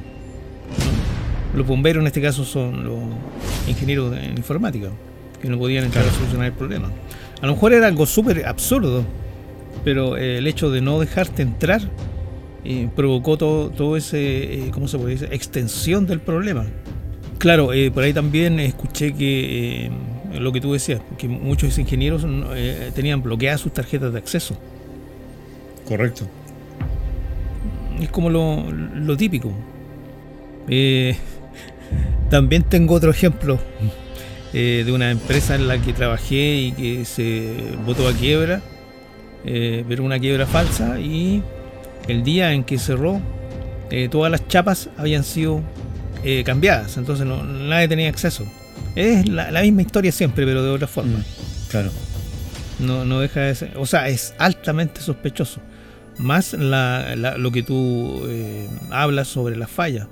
Los 1.54 1.68
bomberos 1.68 2.02
en 2.02 2.08
este 2.08 2.22
caso 2.22 2.46
son 2.46 2.84
los 2.84 3.00
ingenieros 3.68 4.18
en 4.18 4.38
informática 4.38 4.90
que 5.42 5.50
no 5.50 5.60
podían 5.60 5.84
entrar 5.84 6.06
a 6.06 6.12
solucionar 6.12 6.48
el 6.48 6.54
problema. 6.54 6.90
A 7.42 7.46
lo 7.46 7.54
mejor 7.54 7.74
era 7.74 7.88
algo 7.88 8.06
súper 8.06 8.46
absurdo, 8.46 9.04
pero 9.84 10.16
eh, 10.16 10.38
el 10.38 10.48
hecho 10.48 10.72
de 10.72 10.80
no 10.82 11.00
dejarte 11.00 11.42
entrar 11.42 11.82
eh, 12.64 12.88
provocó 12.96 13.38
todo, 13.38 13.70
todo 13.70 13.98
ese, 13.98 14.68
eh, 14.68 14.72
¿cómo 14.72 14.88
se 14.88 14.98
puede 14.98 15.12
decir?, 15.12 15.30
extensión 15.34 16.08
del 16.08 16.22
problema. 16.22 16.66
Claro, 17.40 17.72
por 17.94 18.04
ahí 18.04 18.14
también 18.14 18.58
escuché 18.62 19.14
que 19.14 19.92
lo 20.40 20.54
que 20.54 20.62
tú 20.62 20.72
decías, 20.72 21.02
que 21.18 21.28
muchos 21.28 21.78
ingenieros 21.78 22.26
tenían 22.96 23.22
bloqueadas 23.22 23.60
sus 23.60 23.74
tarjetas 23.74 24.14
de 24.14 24.20
acceso. 24.20 24.58
Correcto. 25.86 26.26
Es 28.00 28.10
como 28.12 28.30
lo, 28.30 28.72
lo 28.72 29.18
típico. 29.18 29.52
También 32.30 32.64
tengo 32.64 32.96
otro 32.96 33.12
ejemplo 33.12 33.60
eh, 34.54 34.84
de 34.86 34.92
una 34.92 35.12
empresa 35.12 35.56
en 35.56 35.68
la 35.68 35.80
que 35.80 35.94
trabajé 35.94 36.56
y 36.56 36.72
que 36.72 37.06
se 37.06 37.54
votó 37.86 38.08
a 38.08 38.14
quiebra, 38.14 38.62
eh, 39.46 39.84
pero 39.88 40.04
una 40.04 40.20
quiebra 40.20 40.46
falsa 40.46 41.00
y 41.00 41.44
el 42.08 42.24
día 42.24 42.54
en 42.54 42.64
que 42.64 42.78
cerró 42.78 43.22
eh, 43.90 44.10
todas 44.10 44.32
las 44.32 44.48
chapas 44.48 44.90
habían 44.98 45.24
sido 45.24 45.62
cambiadas, 46.46 46.98
entonces 46.98 47.28
nadie 47.28 47.88
tenía 47.88 48.10
acceso. 48.10 48.46
Es 48.96 49.28
la, 49.28 49.62
misma 49.62 49.82
historia 49.82 50.12
siempre, 50.12 50.46
pero 50.46 50.64
de 50.64 50.72
otra 50.72 50.88
forma. 50.88 51.18
Mm, 51.18 51.24
claro. 51.70 51.92
No, 52.80 53.06
no 53.06 53.20
deja 53.20 53.42
de 53.42 53.56
ser, 53.56 53.74
o 53.76 53.86
sea, 53.86 54.08
es 54.08 54.34
altamente 54.40 55.02
sospechoso. 55.02 55.62
Más 56.18 56.54
lo 56.54 57.52
que 57.52 57.62
tú 57.62 58.28
hablas 58.90 59.28
sobre 59.28 59.56
la 59.56 59.68
falla 59.68 60.08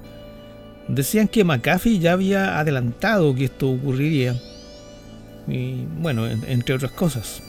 Decían 0.88 1.28
que 1.28 1.44
McAfee 1.44 2.00
ya 2.00 2.14
había 2.14 2.60
adelantado 2.60 3.34
que 3.36 3.46
esto 3.46 3.70
ocurriría. 3.70 4.36
Y 5.48 5.86
bueno, 6.00 6.28
entre 6.28 6.76
otras 6.76 6.92
cosas. 6.92 7.42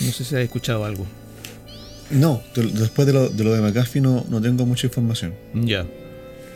No 0.00 0.10
sé 0.12 0.24
si 0.24 0.34
has 0.34 0.42
escuchado 0.42 0.84
algo. 0.84 1.06
No, 2.10 2.42
después 2.54 3.06
de 3.06 3.12
lo 3.12 3.28
de, 3.28 3.60
McAfee 3.60 4.00
no, 4.00 4.24
no 4.28 4.40
tengo 4.40 4.66
mucha 4.66 4.86
información. 4.86 5.34
Ya. 5.54 5.86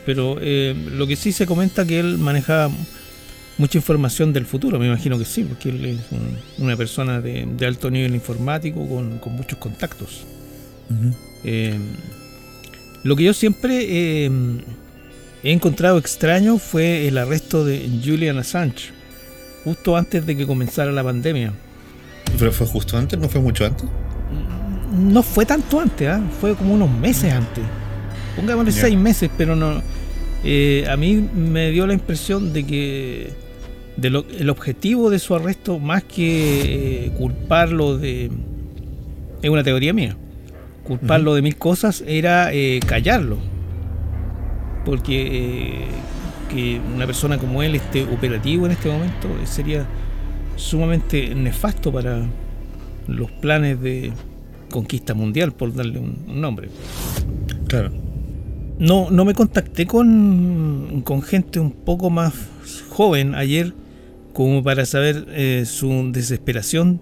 Pero 0.05 0.37
eh, 0.41 0.75
lo 0.91 1.07
que 1.07 1.15
sí 1.15 1.31
se 1.31 1.45
comenta 1.45 1.85
que 1.85 1.99
él 1.99 2.17
manejaba 2.17 2.71
mucha 3.57 3.77
información 3.77 4.31
del 4.31 4.45
futuro, 4.45 4.79
me 4.79 4.87
imagino 4.87 5.17
que 5.19 5.25
sí, 5.25 5.43
porque 5.43 5.69
él 5.69 5.85
es 5.85 5.99
una 6.57 6.77
persona 6.77 7.19
de, 7.19 7.47
alto 7.65 7.91
nivel 7.91 8.15
informático 8.15 8.87
con, 8.87 9.19
muchos 9.35 9.59
contactos. 9.59 10.25
Eh, 11.43 11.77
lo 13.03 13.15
que 13.15 13.23
yo 13.23 13.33
siempre 13.33 13.85
eh, 14.25 14.31
he 15.43 15.51
encontrado 15.51 15.97
extraño 15.97 16.57
fue 16.57 17.07
el 17.07 17.17
arresto 17.17 17.63
de 17.63 17.89
Julian 18.03 18.37
Assange, 18.37 18.91
justo 19.63 19.95
antes 19.95 20.25
de 20.25 20.35
que 20.35 20.45
comenzara 20.45 20.91
la 20.91 21.03
pandemia. 21.03 21.53
¿Pero 22.37 22.51
fue 22.51 22.67
justo 22.67 22.97
antes? 22.97 23.17
¿No 23.17 23.29
fue 23.29 23.41
mucho 23.41 23.65
antes? 23.65 23.85
No 24.93 25.23
fue 25.23 25.45
tanto 25.45 25.79
antes, 25.79 26.07
¿ah? 26.09 26.21
fue 26.39 26.55
como 26.55 26.73
unos 26.73 26.89
meses 26.91 27.31
antes. 27.33 27.63
Pongámosle 28.35 28.71
seis 28.71 28.97
meses, 28.97 29.29
pero 29.37 29.55
no. 29.55 29.81
Eh, 30.43 30.85
a 30.89 30.95
mí 30.95 31.15
me 31.15 31.71
dio 31.71 31.85
la 31.85 31.93
impresión 31.93 32.53
de 32.53 32.65
que 32.65 33.33
el 34.01 34.49
objetivo 34.49 35.09
de 35.09 35.19
su 35.19 35.35
arresto, 35.35 35.79
más 35.79 36.03
que 36.03 37.05
eh, 37.05 37.11
culparlo 37.17 37.97
de. 37.97 38.31
Es 39.41 39.49
una 39.49 39.63
teoría 39.63 39.93
mía. 39.93 40.15
Culparlo 40.83 41.35
de 41.35 41.41
mil 41.41 41.55
cosas 41.55 42.03
era 42.07 42.51
eh, 42.53 42.79
callarlo 42.85 43.37
porque 44.85 45.83
eh, 45.83 45.87
que 46.49 46.81
una 46.95 47.05
persona 47.05 47.37
como 47.37 47.61
él 47.63 47.75
esté 47.75 48.03
operativo 48.03 48.65
en 48.65 48.71
este 48.71 48.89
momento 48.89 49.27
sería 49.45 49.85
sumamente 50.55 51.33
nefasto 51.35 51.91
para 51.91 52.25
los 53.07 53.31
planes 53.31 53.81
de 53.81 54.11
conquista 54.69 55.13
mundial, 55.13 55.51
por 55.51 55.73
darle 55.73 55.99
un, 55.99 56.41
nombre. 56.41 56.69
Claro. 57.67 57.91
No, 58.77 59.09
no 59.09 59.25
me 59.25 59.33
contacté 59.33 59.85
con, 59.85 61.01
con 61.03 61.21
gente 61.21 61.59
un 61.59 61.71
poco 61.71 62.09
más 62.09 62.33
joven 62.89 63.35
ayer 63.35 63.73
como 64.33 64.63
para 64.63 64.85
saber 64.85 65.25
eh, 65.29 65.63
su 65.65 66.11
desesperación 66.11 67.01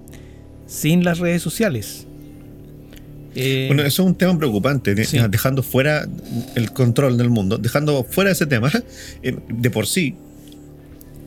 sin 0.65 1.03
las 1.03 1.19
redes 1.19 1.41
sociales. 1.41 2.06
Eh, 3.39 3.67
bueno, 3.67 3.83
eso 3.83 4.01
es 4.01 4.07
un 4.07 4.15
tema 4.15 4.35
preocupante, 4.37 4.95
dejando 4.95 5.61
fuera 5.61 6.07
el 6.55 6.71
control 6.71 7.17
del 7.17 7.29
mundo, 7.29 7.59
dejando 7.59 8.03
fuera 8.03 8.31
ese 8.31 8.47
tema, 8.47 8.71
eh, 9.23 9.37
de 9.47 9.69
por 9.69 9.85
sí, 9.85 10.15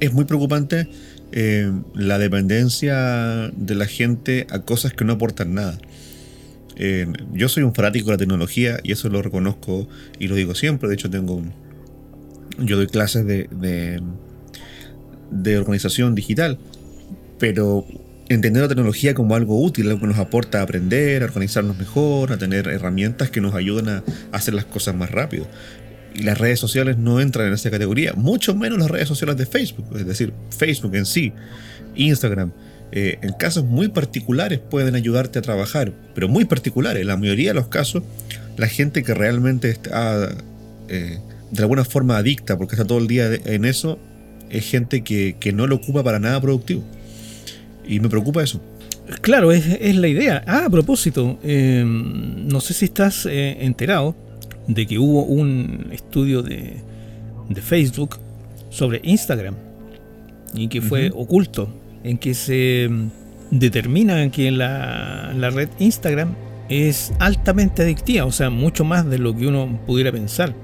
es 0.01 0.13
muy 0.13 0.25
preocupante 0.25 0.89
eh, 1.33 1.71
la 1.95 2.19
dependencia 2.19 3.51
de 3.55 3.75
la 3.77 3.87
gente 3.87 4.47
a 4.51 4.61
cosas 4.61 4.93
que 4.93 5.05
no 5.05 5.13
aportan 5.13 5.55
nada. 5.55 5.79
Eh, 6.77 7.07
yo 7.33 7.49
soy 7.49 7.63
un 7.63 7.75
fanático 7.75 8.07
de 8.07 8.13
la 8.13 8.19
tecnología 8.19 8.81
y 8.83 8.93
eso 8.93 9.09
lo 9.11 9.23
reconozco 9.23 9.87
y 10.19 10.29
lo 10.29 10.35
digo 10.35 10.55
siempre. 10.55 10.89
De 10.89 10.95
hecho, 10.95 11.11
tengo 11.11 11.43
yo 12.59 12.77
doy 12.77 12.87
clases 12.89 13.27
de, 13.27 13.49
de, 13.53 14.03
de 15.31 15.59
organización 15.59 16.15
digital, 16.15 16.59
pero 17.39 17.87
entender 18.35 18.63
la 18.63 18.69
tecnología 18.69 19.13
como 19.13 19.35
algo 19.35 19.61
útil, 19.61 19.89
algo 19.89 20.01
que 20.01 20.07
nos 20.07 20.19
aporta 20.19 20.61
a 20.61 20.63
aprender, 20.63 21.23
a 21.23 21.27
organizarnos 21.27 21.77
mejor, 21.77 22.33
a 22.33 22.39
tener 22.39 22.69
herramientas 22.69 23.29
que 23.29 23.41
nos 23.41 23.55
ayudan 23.55 23.89
a 23.89 24.05
hacer 24.31 24.55
las 24.55 24.65
cosas 24.65 24.95
más 24.95 25.11
rápido. 25.11 25.49
Y 26.15 26.23
las 26.23 26.39
redes 26.39 26.61
sociales 26.61 26.97
no 26.97 27.21
entran 27.21 27.49
en 27.49 27.55
esa 27.55 27.71
categoría, 27.73 28.13
mucho 28.13 28.55
menos 28.55 28.79
las 28.79 28.89
redes 28.89 29.09
sociales 29.09 29.37
de 29.37 29.47
Facebook, 29.47 29.97
es 29.97 30.07
decir, 30.07 30.33
Facebook 30.57 30.95
en 30.95 31.07
sí, 31.07 31.33
Instagram. 31.97 32.53
Eh, 32.93 33.19
en 33.21 33.33
casos 33.33 33.65
muy 33.65 33.89
particulares 33.89 34.61
pueden 34.61 34.95
ayudarte 34.95 35.41
a 35.41 35.43
trabajar, 35.43 35.93
pero 36.15 36.29
muy 36.29 36.45
particulares. 36.45 37.03
En 37.03 37.09
la 37.09 37.17
mayoría 37.17 37.51
de 37.51 37.55
los 37.55 37.67
casos, 37.67 38.05
la 38.57 38.69
gente 38.69 39.03
que 39.03 39.13
realmente 39.13 39.71
está 39.71 40.37
eh, 40.89 41.19
de 41.51 41.63
alguna 41.63 41.85
forma 41.85 42.17
adicta 42.17 42.57
porque 42.57 42.77
está 42.77 42.85
todo 42.85 42.99
el 42.99 43.09
día 43.09 43.29
en 43.45 43.65
eso, 43.65 43.99
es 44.51 44.69
gente 44.69 45.03
que 45.03 45.53
no 45.53 45.67
lo 45.67 45.77
ocupa 45.77 46.05
para 46.05 46.21
nada 46.21 46.41
productivo. 46.41 46.85
Y 47.91 47.99
me 47.99 48.09
preocupa 48.09 48.43
eso. 48.43 48.61
Claro, 49.21 49.51
es, 49.51 49.67
es 49.67 49.97
la 49.97 50.07
idea. 50.07 50.45
Ah, 50.47 50.67
a 50.67 50.71
propósito, 50.71 51.41
eh, 51.43 51.83
no 51.85 52.61
sé 52.61 52.73
si 52.73 52.85
estás 52.85 53.27
eh, 53.27 53.65
enterado 53.65 54.15
de 54.69 54.87
que 54.87 55.01
hubo 55.01 55.25
un 55.25 55.89
estudio 55.91 56.43
de, 56.43 56.77
de 57.49 57.61
Facebook 57.61 58.19
sobre 58.71 59.01
Instagram 59.03 59.57
y 60.55 60.69
que 60.69 60.81
fue 60.81 61.11
oculto, 61.13 61.69
en 62.05 62.17
que 62.17 62.33
se 62.35 62.89
mm, 62.89 63.09
determina 63.51 64.31
que 64.31 64.53
la, 64.53 65.33
la 65.37 65.51
red 65.51 65.69
Instagram 65.81 66.37
es 66.69 67.13
altamente 67.19 67.83
adictiva, 67.83 68.25
o 68.25 68.33
sea, 68.33 68.51
mucho 68.51 68.85
más 68.85 69.11
de 69.11 69.19
lo 69.19 69.37
que 69.37 69.49
uno 69.49 69.81
pudiera 69.85 70.13
pensar, 70.13 70.55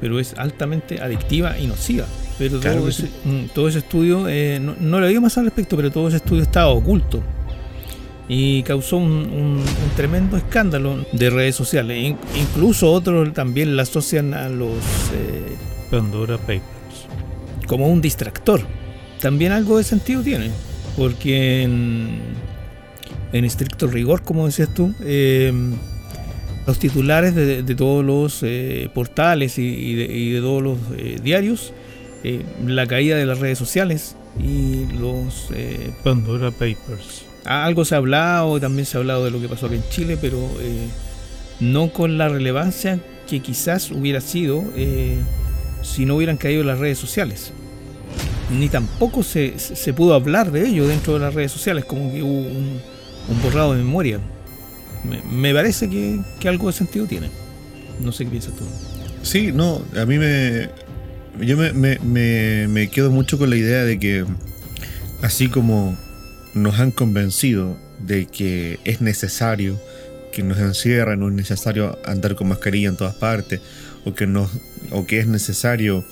pero 0.00 0.18
es 0.18 0.32
altamente 0.38 1.02
adictiva 1.02 1.58
y 1.58 1.66
nociva. 1.66 2.06
Pero 2.38 2.58
Claro 2.60 2.80
todo, 2.80 2.88
ese, 2.88 3.02
sí. 3.02 3.12
mm, 3.24 3.44
todo 3.54 3.68
ese 3.68 3.78
estudio, 3.78 4.28
eh, 4.28 4.58
no, 4.60 4.74
no 4.80 5.00
le 5.00 5.08
digo 5.08 5.20
más 5.20 5.38
al 5.38 5.44
respecto, 5.44 5.76
pero 5.76 5.90
todo 5.90 6.08
ese 6.08 6.16
estudio 6.18 6.42
estaba 6.42 6.68
oculto 6.68 7.22
y 8.28 8.62
causó 8.62 8.96
un, 8.96 9.12
un- 9.12 9.58
un 9.58 9.90
tremendo 9.96 10.36
escándalo 10.36 11.04
de 11.12 11.30
redes 11.30 11.54
sociales. 11.54 12.02
In- 12.02 12.16
incluso 12.40 12.90
otros 12.90 13.32
también 13.34 13.76
la 13.76 13.82
asocian 13.82 14.34
a 14.34 14.48
los 14.48 14.70
eh, 15.14 15.54
Pandora 15.90 16.38
Papers 16.38 16.62
como 17.66 17.86
un 17.88 18.00
distractor. 18.00 18.60
También 19.20 19.52
algo 19.52 19.78
de 19.78 19.84
sentido 19.84 20.22
tiene, 20.22 20.50
porque 20.98 21.62
en, 21.62 22.18
en 23.32 23.44
estricto 23.44 23.86
rigor, 23.86 24.22
como 24.22 24.46
decías 24.46 24.72
tú, 24.74 24.92
eh, 25.02 25.52
los 26.66 26.78
titulares 26.78 27.34
de, 27.34 27.62
de 27.62 27.74
todos 27.74 28.04
los 28.04 28.40
eh, 28.42 28.90
portales 28.94 29.58
y, 29.58 29.62
y 29.62 29.94
de, 29.94 30.04
y 30.14 30.30
de 30.30 30.40
todos 30.40 30.62
los 30.62 30.78
eh, 30.96 31.18
diarios, 31.22 31.72
eh, 32.24 32.42
la 32.66 32.86
caída 32.86 33.16
de 33.16 33.26
las 33.26 33.38
redes 33.38 33.58
sociales 33.58 34.16
y 34.40 34.86
los 34.98 35.48
eh, 35.54 35.92
Pandora 36.02 36.50
Papers. 36.50 37.22
Ah, 37.44 37.64
Algo 37.66 37.84
se 37.84 37.94
ha 37.94 37.98
hablado, 37.98 38.58
también 38.58 38.86
se 38.86 38.96
ha 38.96 39.00
hablado 39.00 39.24
de 39.24 39.30
lo 39.30 39.40
que 39.40 39.48
pasó 39.48 39.66
aquí 39.66 39.76
en 39.76 39.88
Chile, 39.90 40.18
pero 40.20 40.38
eh, 40.60 40.88
no 41.60 41.92
con 41.92 42.18
la 42.18 42.28
relevancia 42.28 42.98
que 43.28 43.40
quizás 43.40 43.90
hubiera 43.90 44.20
sido 44.20 44.64
eh, 44.76 45.16
si 45.82 46.06
no 46.06 46.16
hubieran 46.16 46.36
caído 46.36 46.64
las 46.64 46.78
redes 46.78 46.98
sociales. 46.98 47.52
Ni 48.50 48.68
tampoco 48.68 49.22
se, 49.22 49.58
se 49.58 49.74
se 49.76 49.92
pudo 49.94 50.14
hablar 50.14 50.50
de 50.52 50.66
ello 50.66 50.86
dentro 50.86 51.14
de 51.14 51.20
las 51.20 51.34
redes 51.34 51.52
sociales, 51.52 51.84
como 51.84 52.12
que 52.12 52.22
hubo 52.22 52.40
un, 52.40 52.80
un 53.28 53.42
borrado 53.42 53.72
de 53.72 53.78
memoria. 53.78 54.18
Me, 55.04 55.22
me 55.22 55.54
parece 55.54 55.88
que, 55.88 56.18
que 56.40 56.48
algo 56.48 56.66
de 56.68 56.72
sentido 56.74 57.06
tiene. 57.06 57.28
No 58.00 58.12
sé 58.12 58.24
qué 58.24 58.30
piensas 58.30 58.54
tú. 58.54 58.64
Sí, 59.22 59.50
no, 59.52 59.80
a 59.98 60.04
mí 60.04 60.18
me. 60.18 60.68
Yo 61.40 61.56
me, 61.56 61.72
me- 61.72 62.68
me- 62.68 62.88
quedo 62.90 63.10
mucho 63.10 63.38
con 63.38 63.50
la 63.50 63.56
idea 63.56 63.84
de 63.84 63.98
que, 63.98 64.24
así 65.22 65.48
como 65.48 65.96
nos 66.54 66.78
han 66.78 66.90
convencido 66.90 67.76
de 68.06 68.26
que 68.26 68.78
es 68.84 69.00
necesario 69.00 69.80
que 70.32 70.42
nos 70.42 70.58
encierren, 70.58 71.20
no 71.20 71.28
es 71.28 71.34
necesario 71.34 71.98
andar 72.04 72.34
con 72.34 72.48
mascarilla 72.48 72.88
en 72.88 72.96
todas 72.96 73.14
partes, 73.14 73.60
o 74.04 74.14
que, 74.14 74.26
nos, 74.26 74.50
o 74.90 75.06
que 75.06 75.18
es 75.20 75.26
necesario 75.26 76.04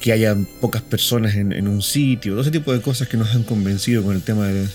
que 0.00 0.12
haya 0.12 0.36
pocas 0.60 0.82
personas 0.82 1.34
en, 1.34 1.52
en 1.52 1.66
un 1.66 1.82
sitio, 1.82 2.32
todo 2.32 2.42
ese 2.42 2.50
tipo 2.50 2.72
de 2.72 2.80
cosas 2.80 3.08
que 3.08 3.16
nos 3.16 3.34
han 3.34 3.42
convencido 3.42 4.02
con 4.02 4.14
el 4.14 4.22
tema 4.22 4.46
de, 4.48 4.66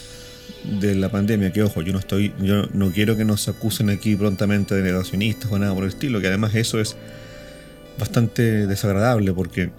de 0.80 0.96
la 0.96 1.10
pandemia, 1.10 1.52
que 1.54 1.64
ojo, 1.64 1.82
yo 1.82 1.94
no 1.94 2.00
estoy, 2.00 2.34
yo 2.42 2.68
no 2.74 2.92
quiero 2.92 3.16
que 3.16 3.26
nos 3.26 3.48
acusen 3.48 3.90
aquí 3.90 4.16
prontamente 4.16 4.76
de 4.76 4.84
negacionistas 4.84 5.52
o 5.52 5.58
nada 5.60 5.74
por 5.74 5.84
el 5.84 5.90
estilo, 5.90 6.20
que 6.20 6.28
además 6.28 6.54
eso 6.56 6.80
es 6.80 6.96
bastante 8.00 8.68
desagradable 8.68 9.34
porque 9.34 9.72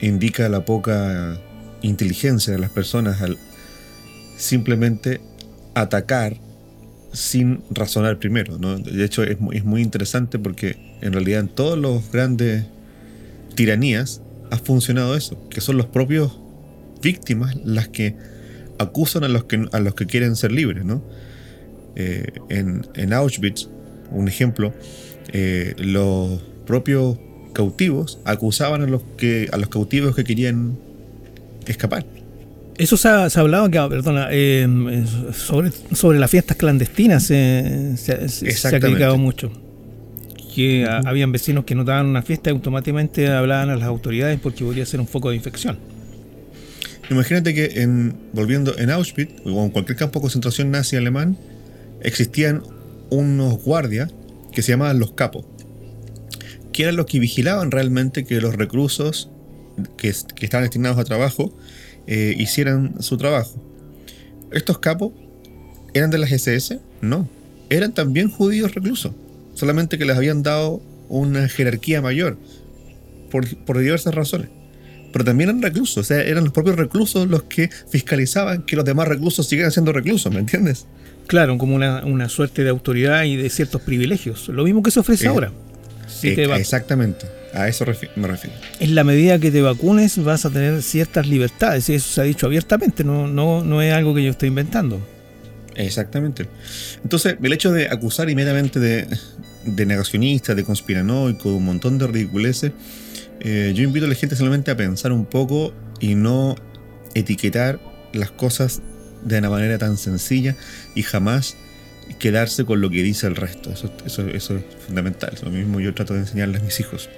indica 0.00 0.48
la 0.48 0.64
poca 0.64 1.38
inteligencia 1.82 2.52
de 2.52 2.58
las 2.58 2.70
personas 2.70 3.20
al 3.22 3.38
simplemente 4.36 5.20
atacar 5.74 6.36
sin 7.12 7.62
razonar 7.70 8.18
primero. 8.18 8.58
¿no? 8.58 8.78
De 8.78 9.04
hecho, 9.04 9.22
es 9.22 9.40
muy, 9.40 9.56
es 9.56 9.64
muy 9.64 9.82
interesante 9.82 10.38
porque 10.38 10.76
en 11.00 11.12
realidad 11.12 11.40
en 11.40 11.48
todos 11.48 11.78
los 11.78 12.10
grandes 12.10 12.64
tiranías 13.54 14.22
ha 14.50 14.56
funcionado 14.58 15.16
eso, 15.16 15.48
que 15.48 15.60
son 15.60 15.76
los 15.76 15.86
propios 15.86 16.38
víctimas 17.02 17.56
las 17.64 17.88
que 17.88 18.16
acusan 18.78 19.24
a 19.24 19.28
los 19.28 19.44
que, 19.44 19.66
a 19.72 19.80
los 19.80 19.94
que 19.94 20.06
quieren 20.06 20.36
ser 20.36 20.52
libres. 20.52 20.84
¿no? 20.84 21.02
Eh, 21.96 22.32
en, 22.48 22.86
en 22.94 23.12
Auschwitz, 23.12 23.68
un 24.10 24.28
ejemplo, 24.28 24.72
eh, 25.32 25.74
los 25.78 26.40
propios 26.66 27.18
cautivos 27.52 28.18
acusaban 28.24 28.82
a 28.82 28.86
los 28.86 29.02
que 29.16 29.48
a 29.52 29.56
los 29.56 29.68
cautivos 29.68 30.14
que 30.16 30.24
querían 30.24 30.76
escapar. 31.66 32.04
Eso 32.78 32.96
se 32.96 33.08
ha, 33.08 33.28
se 33.28 33.38
ha 33.38 33.42
hablado, 33.42 33.70
que, 33.70 33.78
perdona, 33.94 34.28
eh, 34.30 34.66
sobre, 35.34 35.70
sobre 35.94 36.18
las 36.18 36.30
fiestas 36.30 36.56
clandestinas 36.56 37.24
se, 37.24 37.96
se- 37.98 38.16
ha 38.68 38.80
criticado 38.80 39.18
mucho. 39.18 39.52
Que 40.54 40.86
a- 40.86 40.98
habían 41.04 41.30
vecinos 41.30 41.64
que 41.64 41.74
notaban 41.74 42.06
una 42.06 42.22
fiesta 42.22 42.48
y 42.48 42.52
automáticamente 42.54 43.28
hablaban 43.28 43.68
a 43.70 43.76
las 43.76 43.86
autoridades 43.86 44.40
porque 44.40 44.64
podría 44.64 44.86
ser 44.86 44.98
un 45.00 45.06
foco 45.06 45.28
de 45.30 45.36
infección. 45.36 45.78
Imagínate 47.10 47.54
que 47.54 47.82
en 47.82 48.14
volviendo 48.32 48.76
en 48.78 48.90
Auschwitz 48.90 49.32
o 49.44 49.64
en 49.64 49.70
cualquier 49.70 49.98
campo 49.98 50.20
de 50.20 50.22
concentración 50.22 50.70
nazi 50.70 50.96
alemán 50.96 51.36
existían 52.02 52.62
unos 53.10 53.62
guardias 53.62 54.10
que 54.52 54.62
se 54.62 54.72
llamaban 54.72 54.98
los 55.00 55.12
capos, 55.12 55.44
que 56.80 56.84
eran 56.84 56.96
los 56.96 57.04
que 57.04 57.18
vigilaban 57.18 57.70
realmente 57.70 58.24
que 58.24 58.40
los 58.40 58.54
reclusos 58.54 59.28
que, 59.98 60.14
que 60.34 60.46
estaban 60.46 60.64
destinados 60.64 60.98
a 60.98 61.04
trabajo 61.04 61.54
eh, 62.06 62.34
hicieran 62.38 63.02
su 63.02 63.18
trabajo. 63.18 63.62
Estos 64.50 64.78
capos 64.78 65.12
eran 65.92 66.08
de 66.08 66.16
las 66.16 66.32
SS, 66.32 66.80
no, 67.02 67.28
eran 67.68 67.92
también 67.92 68.30
judíos 68.30 68.74
reclusos, 68.74 69.12
solamente 69.52 69.98
que 69.98 70.06
les 70.06 70.16
habían 70.16 70.42
dado 70.42 70.80
una 71.10 71.50
jerarquía 71.50 72.00
mayor 72.00 72.38
por, 73.30 73.46
por 73.66 73.78
diversas 73.78 74.14
razones 74.14 74.48
pero 75.12 75.24
también 75.24 75.50
eran 75.50 75.60
reclusos, 75.60 75.98
o 75.98 76.04
sea, 76.04 76.22
eran 76.22 76.44
los 76.44 76.52
propios 76.52 76.76
reclusos 76.76 77.28
los 77.28 77.42
que 77.42 77.68
fiscalizaban 77.90 78.62
que 78.62 78.76
los 78.76 78.84
demás 78.84 79.08
reclusos 79.08 79.44
siguieran 79.44 79.72
siendo 79.72 79.92
reclusos, 79.92 80.32
¿me 80.32 80.38
entiendes? 80.38 80.86
Claro, 81.26 81.58
como 81.58 81.74
una, 81.74 82.04
una 82.04 82.28
suerte 82.28 82.62
de 82.62 82.70
autoridad 82.70 83.24
y 83.24 83.34
de 83.34 83.50
ciertos 83.50 83.82
privilegios. 83.82 84.48
Lo 84.48 84.62
mismo 84.62 84.84
que 84.84 84.92
se 84.92 85.00
ofrece 85.00 85.24
Eh, 85.24 85.28
ahora. 85.28 85.52
Si 86.12 86.28
Eh, 86.28 86.46
exactamente, 86.56 87.26
a 87.54 87.68
eso 87.68 87.84
refi- 87.86 88.10
me 88.16 88.28
refiero. 88.28 88.56
en 88.78 88.94
la 88.94 89.04
medida 89.04 89.38
que 89.38 89.50
te 89.50 89.60
vacunes 89.62 90.22
vas 90.22 90.44
a 90.44 90.50
tener 90.50 90.82
ciertas 90.82 91.26
libertades. 91.26 91.88
Y 91.88 91.94
eso 91.94 92.08
se 92.12 92.20
ha 92.20 92.24
dicho 92.24 92.46
abiertamente, 92.46 93.04
no, 93.04 93.26
no, 93.26 93.64
no 93.64 93.80
es 93.82 93.92
algo 93.92 94.14
que 94.14 94.22
yo 94.24 94.30
estoy 94.30 94.48
inventando. 94.48 95.00
Exactamente. 95.76 96.46
Entonces, 97.02 97.36
el 97.42 97.52
hecho 97.52 97.72
de 97.72 97.86
acusar 97.88 98.28
inmediatamente 98.28 98.80
de, 98.80 99.06
de 99.64 99.86
negacionista, 99.86 100.54
de 100.54 100.64
conspiranoico, 100.64 101.54
un 101.54 101.64
montón 101.64 101.96
de 101.98 102.06
ridiculeces, 102.06 102.72
eh, 103.40 103.72
yo 103.74 103.82
invito 103.84 104.04
a 104.06 104.08
la 104.08 104.14
gente 104.14 104.36
solamente 104.36 104.70
a 104.70 104.76
pensar 104.76 105.12
un 105.12 105.24
poco 105.24 105.72
y 106.00 106.14
no 106.14 106.56
etiquetar 107.14 107.80
las 108.12 108.30
cosas 108.30 108.82
de 109.24 109.38
una 109.38 109.50
manera 109.50 109.78
tan 109.78 109.96
sencilla 109.96 110.56
y 110.94 111.02
jamás 111.02 111.56
quedarse 112.18 112.64
con 112.64 112.80
lo 112.80 112.90
que 112.90 113.02
dice 113.02 113.26
el 113.26 113.36
resto. 113.36 113.72
Eso, 113.72 113.92
eso, 114.04 114.26
es 114.28 114.64
fundamental. 114.86 115.32
Lo 115.42 115.50
mismo 115.50 115.80
yo 115.80 115.94
trato 115.94 116.14
de 116.14 116.20
enseñarles 116.20 116.62
a 116.62 116.64
mis 116.64 116.80
hijos. 116.80 117.08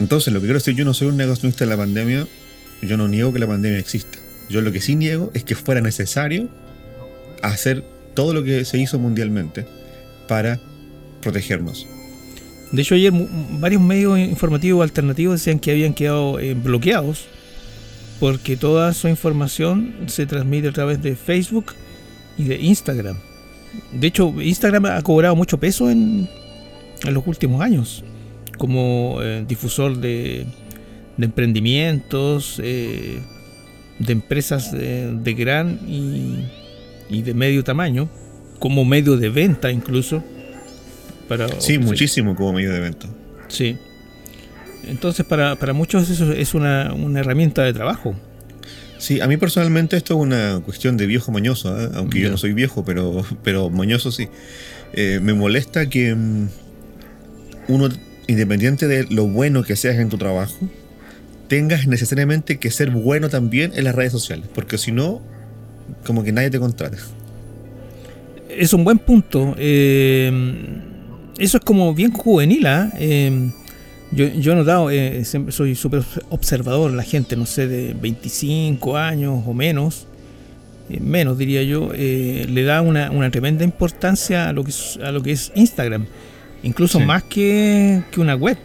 Entonces, 0.00 0.32
lo 0.32 0.40
que 0.40 0.46
quiero 0.46 0.58
decir, 0.58 0.74
yo 0.74 0.84
no 0.84 0.94
soy 0.94 1.08
un 1.08 1.16
negacionista 1.16 1.64
de 1.64 1.70
la 1.70 1.76
pandemia, 1.76 2.26
yo 2.82 2.96
no 2.96 3.08
niego 3.08 3.32
que 3.32 3.38
la 3.38 3.46
pandemia 3.46 3.78
exista. 3.78 4.18
Yo 4.48 4.60
lo 4.60 4.72
que 4.72 4.80
sí 4.80 4.96
niego 4.96 5.30
es 5.34 5.44
que 5.44 5.54
fuera 5.54 5.80
necesario 5.80 6.48
hacer 7.42 7.84
todo 8.14 8.34
lo 8.34 8.44
que 8.44 8.64
se 8.64 8.78
hizo 8.78 8.98
mundialmente 8.98 9.66
para 10.28 10.60
protegernos. 11.22 11.86
De 12.72 12.82
hecho, 12.82 12.94
ayer 12.94 13.12
varios 13.52 13.80
medios 13.80 14.18
informativos 14.18 14.82
alternativos 14.82 15.40
decían 15.40 15.58
que 15.58 15.70
habían 15.70 15.94
quedado 15.94 16.40
eh, 16.40 16.54
bloqueados 16.54 17.26
porque 18.20 18.56
toda 18.56 18.92
su 18.94 19.08
información 19.08 19.94
se 20.06 20.26
transmite 20.26 20.68
a 20.68 20.72
través 20.72 21.02
de 21.02 21.16
Facebook 21.16 21.74
y 22.36 22.44
de 22.44 22.56
Instagram. 22.60 23.18
De 23.92 24.06
hecho, 24.06 24.34
Instagram 24.40 24.86
ha 24.86 25.02
cobrado 25.02 25.36
mucho 25.36 25.58
peso 25.58 25.90
en, 25.90 26.28
en 27.04 27.14
los 27.14 27.26
últimos 27.26 27.60
años 27.60 28.04
como 28.56 29.18
eh, 29.22 29.44
difusor 29.46 29.98
de, 29.98 30.46
de 31.16 31.26
emprendimientos, 31.26 32.60
eh, 32.62 33.20
de 33.98 34.12
empresas 34.12 34.72
de, 34.72 35.34
gran 35.34 35.80
y, 35.86 36.46
y, 37.08 37.22
de 37.22 37.34
medio 37.34 37.62
tamaño, 37.64 38.08
como 38.58 38.84
medio 38.84 39.16
de 39.16 39.28
venta 39.28 39.70
incluso. 39.70 40.22
Para, 41.28 41.48
sí, 41.60 41.78
muchísimo 41.78 42.34
como 42.36 42.52
medio 42.52 42.72
de 42.72 42.80
venta. 42.80 43.08
Sí. 43.48 43.76
Entonces 44.86 45.24
para, 45.24 45.56
para 45.56 45.72
muchos 45.72 46.10
eso 46.10 46.32
es 46.32 46.54
una, 46.54 46.92
una, 46.92 47.20
herramienta 47.20 47.62
de 47.62 47.72
trabajo. 47.72 48.14
Sí, 48.98 49.20
a 49.20 49.26
mí 49.26 49.36
personalmente 49.36 49.96
esto 49.96 50.14
es 50.14 50.20
una 50.20 50.60
cuestión 50.64 50.96
de 50.96 51.06
viejo 51.06 51.32
moñoso, 51.32 51.78
¿eh? 51.78 51.90
aunque 51.94 52.20
yo 52.20 52.30
no 52.30 52.38
soy 52.38 52.52
viejo, 52.52 52.84
pero, 52.84 53.24
pero 53.42 53.70
moñoso 53.70 54.12
sí. 54.12 54.28
Eh, 54.92 55.18
me 55.20 55.34
molesta 55.34 55.88
que 55.88 56.14
mm, 56.14 56.48
uno, 57.68 57.88
independiente 58.28 58.86
de 58.86 59.04
lo 59.10 59.26
bueno 59.26 59.62
que 59.64 59.76
seas 59.76 59.96
en 59.96 60.08
tu 60.08 60.16
trabajo, 60.16 60.56
tengas 61.48 61.86
necesariamente 61.86 62.58
que 62.58 62.70
ser 62.70 62.90
bueno 62.90 63.28
también 63.28 63.72
en 63.74 63.84
las 63.84 63.94
redes 63.94 64.12
sociales, 64.12 64.46
porque 64.54 64.78
si 64.78 64.92
no, 64.92 65.20
como 66.06 66.22
que 66.24 66.32
nadie 66.32 66.50
te 66.50 66.58
contrata. 66.58 66.96
Es 68.48 68.72
un 68.72 68.84
buen 68.84 68.98
punto. 68.98 69.54
Eh, 69.58 70.30
eso 71.38 71.58
es 71.58 71.64
como 71.64 71.92
bien 71.94 72.12
juvenil, 72.12 72.66
¿ah? 72.66 72.92
Yo, 74.14 74.26
yo 74.28 74.52
he 74.52 74.54
notado, 74.54 74.90
eh, 74.90 75.24
soy 75.24 75.74
súper 75.74 76.04
observador, 76.30 76.92
la 76.92 77.02
gente, 77.02 77.36
no 77.36 77.46
sé, 77.46 77.66
de 77.66 77.94
25 77.94 78.96
años 78.96 79.42
o 79.44 79.52
menos, 79.54 80.06
eh, 80.88 81.00
menos 81.00 81.36
diría 81.36 81.64
yo, 81.64 81.90
eh, 81.94 82.46
le 82.48 82.62
da 82.62 82.80
una, 82.80 83.10
una, 83.10 83.30
tremenda 83.32 83.64
importancia 83.64 84.48
a 84.48 84.52
lo 84.52 84.62
que 84.62 84.70
es, 84.70 84.98
a 85.02 85.10
lo 85.10 85.20
que 85.20 85.32
es 85.32 85.50
Instagram, 85.56 86.06
incluso 86.62 87.00
más 87.00 87.24
que, 87.24 88.02
que, 88.12 88.20
una 88.20 88.36
web. 88.36 88.56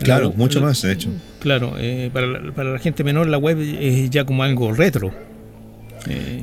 Claro, 0.00 0.32
mucho 0.34 0.62
más, 0.62 0.80
de 0.80 0.92
hecho. 0.92 1.10
Claro, 1.40 1.74
para, 2.12 2.26
la, 2.26 2.52
para, 2.52 2.72
la 2.72 2.78
gente 2.78 3.04
menor 3.04 3.26
la 3.26 3.38
web 3.38 3.58
es 3.60 4.08
ya 4.08 4.24
como 4.24 4.42
algo 4.42 4.72
retro. 4.72 5.12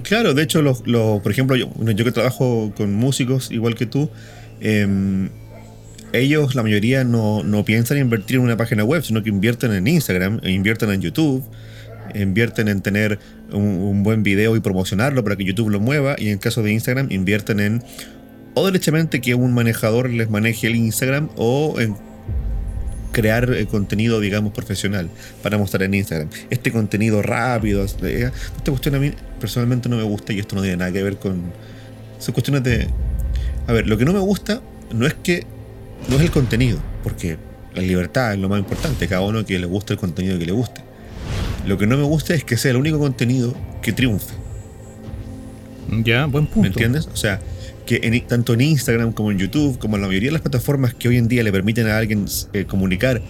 Claro, 0.03 0.33
de 0.33 0.43
hecho, 0.43 0.61
lo, 0.61 0.77
lo, 0.85 1.21
por 1.23 1.31
ejemplo, 1.31 1.55
yo, 1.55 1.69
yo 1.79 2.05
que 2.05 2.11
trabajo 2.11 2.71
con 2.75 2.93
músicos 2.93 3.49
igual 3.49 3.75
que 3.75 3.85
tú, 3.85 4.09
eh, 4.59 5.29
ellos, 6.13 6.55
la 6.55 6.63
mayoría, 6.63 7.03
no, 7.03 7.43
no 7.43 7.65
piensan 7.65 7.97
invertir 7.97 8.37
en 8.37 8.43
una 8.43 8.55
página 8.55 8.83
web, 8.83 9.03
sino 9.03 9.23
que 9.23 9.29
invierten 9.29 9.73
en 9.73 9.87
Instagram, 9.87 10.39
e 10.43 10.51
invierten 10.51 10.91
en 10.91 11.01
YouTube, 11.01 11.43
invierten 12.13 12.67
en 12.67 12.81
tener 12.81 13.19
un, 13.51 14.03
buen 14.03 14.23
video 14.23 14.55
y 14.55 14.59
promocionarlo 14.59 15.23
para 15.23 15.35
que 15.35 15.43
YouTube 15.43 15.69
lo 15.69 15.79
mueva, 15.79 16.15
y 16.17 16.29
en 16.29 16.37
caso 16.37 16.61
de 16.63 16.71
Instagram, 16.71 17.11
invierten 17.11 17.59
en 17.59 17.83
o 18.55 18.65
derechamente 18.67 19.19
que 19.19 19.33
un 19.33 19.53
manejador 19.53 20.11
les 20.11 20.29
maneje 20.29 20.67
el 20.67 20.75
Instagram 20.75 21.29
o 21.37 21.79
en 21.79 21.95
crear 23.11 23.51
eh, 23.51 23.65
contenido, 23.65 24.19
digamos, 24.19 24.53
profesional 24.53 25.09
para 25.41 25.57
mostrar 25.57 25.83
en 25.83 25.95
Instagram. 25.95 26.29
Este 26.51 26.71
contenido 26.71 27.23
rápido, 27.23 27.83
esta 27.83 28.31
cuestión 28.65 28.95
a 28.95 28.99
mí 28.99 29.11
personalmente 29.39 29.89
no 29.89 29.97
me 29.97 30.03
gusta 30.03 30.33
y 30.33 30.39
esto 30.39 30.55
no 30.55 30.61
tiene 30.61 30.77
nada 30.77 30.91
que 30.91 31.01
ver 31.01 31.17
con... 31.17 31.41
Son 32.19 32.33
cuestiones 32.33 32.63
de... 32.63 32.87
A 33.65 33.73
ver, 33.73 33.87
lo 33.87 33.97
que 33.97 34.05
no 34.05 34.13
me 34.13 34.19
gusta 34.19 34.61
no 34.93 35.07
es 35.07 35.15
que 35.15 35.45
no 36.09 36.15
es 36.15 36.21
el 36.21 36.31
contenido, 36.31 36.79
porque 37.03 37.37
la 37.75 37.81
libertad 37.81 38.33
es 38.33 38.39
lo 38.39 38.49
más 38.49 38.59
importante, 38.59 39.07
cada 39.07 39.21
uno 39.21 39.45
que 39.45 39.57
le 39.59 39.65
guste 39.65 39.93
el 39.93 39.99
contenido 39.99 40.37
que 40.37 40.45
le 40.45 40.51
guste. 40.51 40.81
Lo 41.65 41.77
que 41.77 41.87
no 41.87 41.97
me 41.97 42.03
gusta 42.03 42.33
es 42.33 42.43
que 42.43 42.57
sea 42.57 42.71
el 42.71 42.77
único 42.77 42.99
contenido 42.99 43.55
que 43.81 43.93
triunfe. 43.93 44.33
Ya, 46.03 46.25
buen 46.25 46.45
punto. 46.47 46.61
¿Me 46.61 46.67
entiendes? 46.67 47.07
O 47.11 47.15
sea, 47.15 47.39
que 47.85 48.23
tanto 48.27 48.53
en 48.53 48.61
Instagram 48.61 49.13
como 49.13 49.31
en 49.31 49.37
YouTube, 49.37 49.77
como 49.79 49.95
en 49.95 50.01
la 50.01 50.07
mayoría 50.07 50.29
de 50.29 50.33
las 50.33 50.41
plataformas 50.41 50.93
que 50.93 51.07
hoy 51.07 51.17
en 51.17 51.27
día 51.27 51.43
le 51.43 51.51
permiten 51.51 51.87
a 51.87 51.97
alguien 51.97 52.25
eh, 52.53 52.65
comunicar 52.65 53.21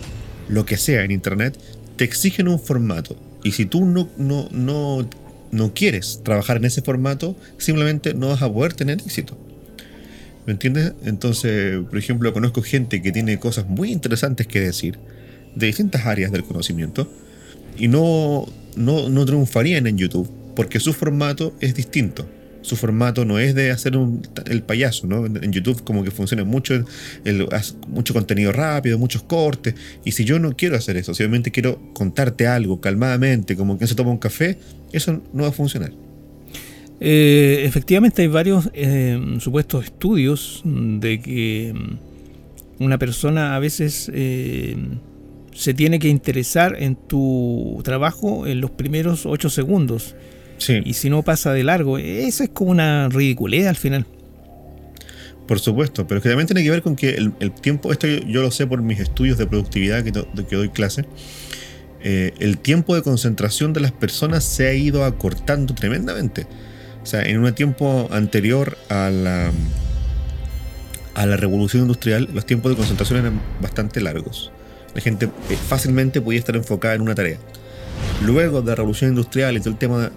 lo 0.48 0.66
que 0.66 0.78
sea 0.78 1.04
en 1.04 1.12
Internet, 1.12 1.58
te 1.96 2.04
exigen 2.04 2.48
un 2.48 2.60
formato. 2.60 3.16
Y 3.44 3.52
si 3.52 3.66
tú 3.66 3.86
no, 3.86 4.10
no, 4.18 4.48
no, 4.52 5.08
no 5.52 5.74
quieres 5.74 6.22
trabajar 6.24 6.58
en 6.58 6.66
ese 6.66 6.82
formato, 6.82 7.36
simplemente 7.58 8.14
no 8.14 8.30
vas 8.30 8.42
a 8.42 8.52
poder 8.52 8.74
tener 8.74 9.00
éxito. 9.00 9.38
¿Me 10.46 10.54
entiendes? 10.54 10.94
Entonces, 11.06 11.80
por 11.90 11.98
ejemplo, 11.98 12.34
conozco 12.34 12.62
gente 12.62 13.02
que 13.02 13.12
tiene 13.12 13.40
cosas 13.40 13.68
muy 13.68 13.92
interesantes 13.92 14.46
que 14.48 14.60
decir 14.60 15.00
de 15.56 15.68
distintas 15.68 16.06
áreas 16.06 16.32
del 16.32 16.44
conocimiento 16.44 17.10
y 17.78 17.88
no, 17.88 18.46
no, 18.76 19.10
no 19.10 19.26
triunfarían 19.26 19.88
en 19.88 19.98
YouTube 19.98 20.30
porque 20.56 20.80
su 20.80 20.94
formato 20.94 21.54
es 21.60 21.76
distinto. 21.76 22.28
Su 22.62 22.78
formato 22.78 23.26
no 23.26 23.40
es 23.40 23.56
de 23.56 23.72
hacer 23.72 23.94
el 24.46 24.64
payaso, 24.64 25.06
¿no? 25.06 25.26
En 25.26 25.52
YouTube 25.52 25.84
como 25.84 26.02
que 26.04 26.12
funciona 26.12 26.46
mucho, 26.46 26.74
el, 27.26 27.48
mucho 27.90 28.14
contenido 28.14 28.54
rápido, 28.54 28.98
muchos 28.98 29.24
cortes. 29.24 29.76
Y 30.06 30.14
si 30.14 30.24
yo 30.24 30.40
no 30.40 30.56
quiero 30.56 30.78
hacer 30.78 30.96
eso, 30.96 31.14
si 31.14 31.24
obviamente 31.24 31.52
quiero 31.52 31.78
contarte 31.94 32.48
algo 32.48 32.80
calmadamente, 32.80 33.58
como 33.58 33.78
que 33.78 33.86
se 33.86 33.96
toma 33.96 34.12
un 34.12 34.18
café, 34.18 34.58
eso 34.94 35.22
no 35.34 35.44
va 35.44 35.50
a 35.50 35.52
funcionar. 35.52 35.92
Eh, 37.06 37.66
efectivamente 37.66 38.22
hay 38.22 38.30
varios 38.30 38.70
eh, 38.74 39.20
supuestos 39.40 39.84
estudios 39.84 40.62
de 40.64 41.20
que 41.20 41.74
mm, 41.76 42.82
una 42.82 42.98
persona 42.98 43.58
a 43.58 43.60
veces 43.60 44.10
eh, 44.14 44.78
se 45.54 45.74
tiene 45.74 46.00
que 46.00 46.08
interesar 46.08 46.78
en 46.82 46.96
tu 46.96 47.82
trabajo 47.84 48.48
en 48.48 48.62
los 48.62 48.72
primeros 48.72 49.26
ocho 49.26 49.50
segundos. 49.50 50.16
Y 50.86 50.94
si 50.94 51.10
no 51.10 51.24
pasa 51.24 51.52
de 51.52 51.62
largo, 51.66 51.98
eso 51.98 52.42
es 52.46 52.50
como 52.50 52.72
una 52.72 53.10
ridiculez 53.10 53.68
al 53.68 53.76
final. 53.76 54.06
Por 55.46 55.60
supuesto, 55.60 56.08
pero 56.08 56.22
que 56.22 56.30
también 56.30 56.48
tiene 56.48 56.64
que 56.64 56.70
ver 56.70 56.82
con 56.82 56.96
que 56.96 57.10
el, 57.10 57.52
tiempo, 57.52 57.92
esto 57.92 58.08
yo, 58.08 58.42
lo 58.42 58.50
sé 58.50 58.66
por 58.66 58.82
mis 58.82 59.02
estudios 59.02 59.38
de 59.38 59.46
productividad 59.46 60.06
que, 60.06 60.14
que 60.46 60.56
doy 60.56 60.70
clase, 60.70 61.04
el 62.02 62.58
tiempo 62.60 62.96
de 62.96 63.02
concentración 63.02 63.74
de 63.74 63.82
las 63.82 63.92
personas 63.92 64.46
se 64.46 64.68
ha 64.68 64.74
ido 64.74 65.04
acortando 65.04 65.76
tremendamente. 65.76 66.48
O 67.04 67.06
sea, 67.06 67.22
en 67.22 67.38
un 67.38 67.54
tiempo 67.54 68.08
anterior 68.12 68.78
a 68.90 69.10
la, 69.10 69.52
a 71.16 71.26
la 71.26 71.38
revolución 71.38 71.84
industrial, 71.84 72.30
los 72.34 72.46
tiempos 72.46 72.72
de 72.72 72.78
concentración 72.78 73.20
eran 73.20 73.42
bastante 73.62 74.00
largos. 74.00 74.52
La 74.96 75.02
gente 75.02 75.26
eh, 75.50 75.58
fácilmente 75.68 76.22
podía 76.22 76.40
estar 76.40 76.56
enfocada 76.56 76.96
en 76.96 77.02
una 77.02 77.14
tarea. 77.14 77.38
Luego 78.24 78.62
de 78.62 78.70
la 78.70 78.76
revolución 78.76 79.10
industrial 79.12 79.58
y 79.58 79.60
todo 79.60 79.72
el 79.72 79.78
tema 79.78 80.12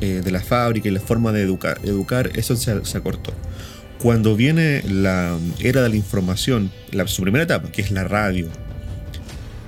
eh, 0.00 0.20
de 0.22 0.30
la 0.30 0.40
fábrica 0.40 0.88
y 0.88 0.90
la 0.92 1.00
forma 1.00 1.32
de 1.32 1.42
educar, 1.42 1.80
educar 1.82 2.30
eso 2.34 2.56
se, 2.56 2.84
se 2.84 2.98
acortó. 2.98 3.32
Cuando 4.02 4.36
viene 4.36 4.82
la 4.86 5.36
era 5.60 5.82
de 5.82 5.88
la 5.88 5.96
información, 5.96 6.70
la, 6.92 7.06
su 7.08 7.22
primera 7.22 7.44
etapa, 7.44 7.72
que 7.72 7.82
es 7.82 7.90
la 7.90 8.04
radio, 8.04 8.48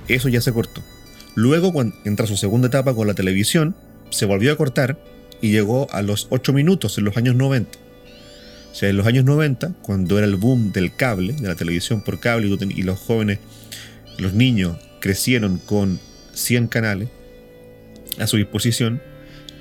eso 0.07 0.29
ya 0.29 0.41
se 0.41 0.53
cortó. 0.53 0.81
Luego, 1.35 1.73
cuando 1.73 1.95
entra 2.05 2.27
su 2.27 2.37
segunda 2.37 2.67
etapa 2.67 2.93
con 2.93 3.07
la 3.07 3.13
televisión, 3.13 3.75
se 4.09 4.25
volvió 4.25 4.51
a 4.53 4.57
cortar 4.57 4.99
y 5.41 5.51
llegó 5.51 5.87
a 5.91 6.01
los 6.01 6.27
8 6.29 6.53
minutos 6.53 6.97
en 6.97 7.05
los 7.05 7.17
años 7.17 7.35
90. 7.35 7.77
O 8.71 8.75
sea, 8.75 8.89
en 8.89 8.97
los 8.97 9.05
años 9.05 9.25
90, 9.25 9.73
cuando 9.81 10.17
era 10.17 10.25
el 10.25 10.37
boom 10.37 10.71
del 10.71 10.95
cable, 10.95 11.33
de 11.33 11.47
la 11.47 11.55
televisión 11.55 12.01
por 12.01 12.19
cable, 12.19 12.47
y 12.47 12.83
los 12.83 12.99
jóvenes, 12.99 13.39
los 14.17 14.33
niños 14.33 14.77
crecieron 14.99 15.57
con 15.57 15.99
100 16.33 16.67
canales 16.67 17.09
a 18.19 18.27
su 18.27 18.37
disposición, 18.37 19.01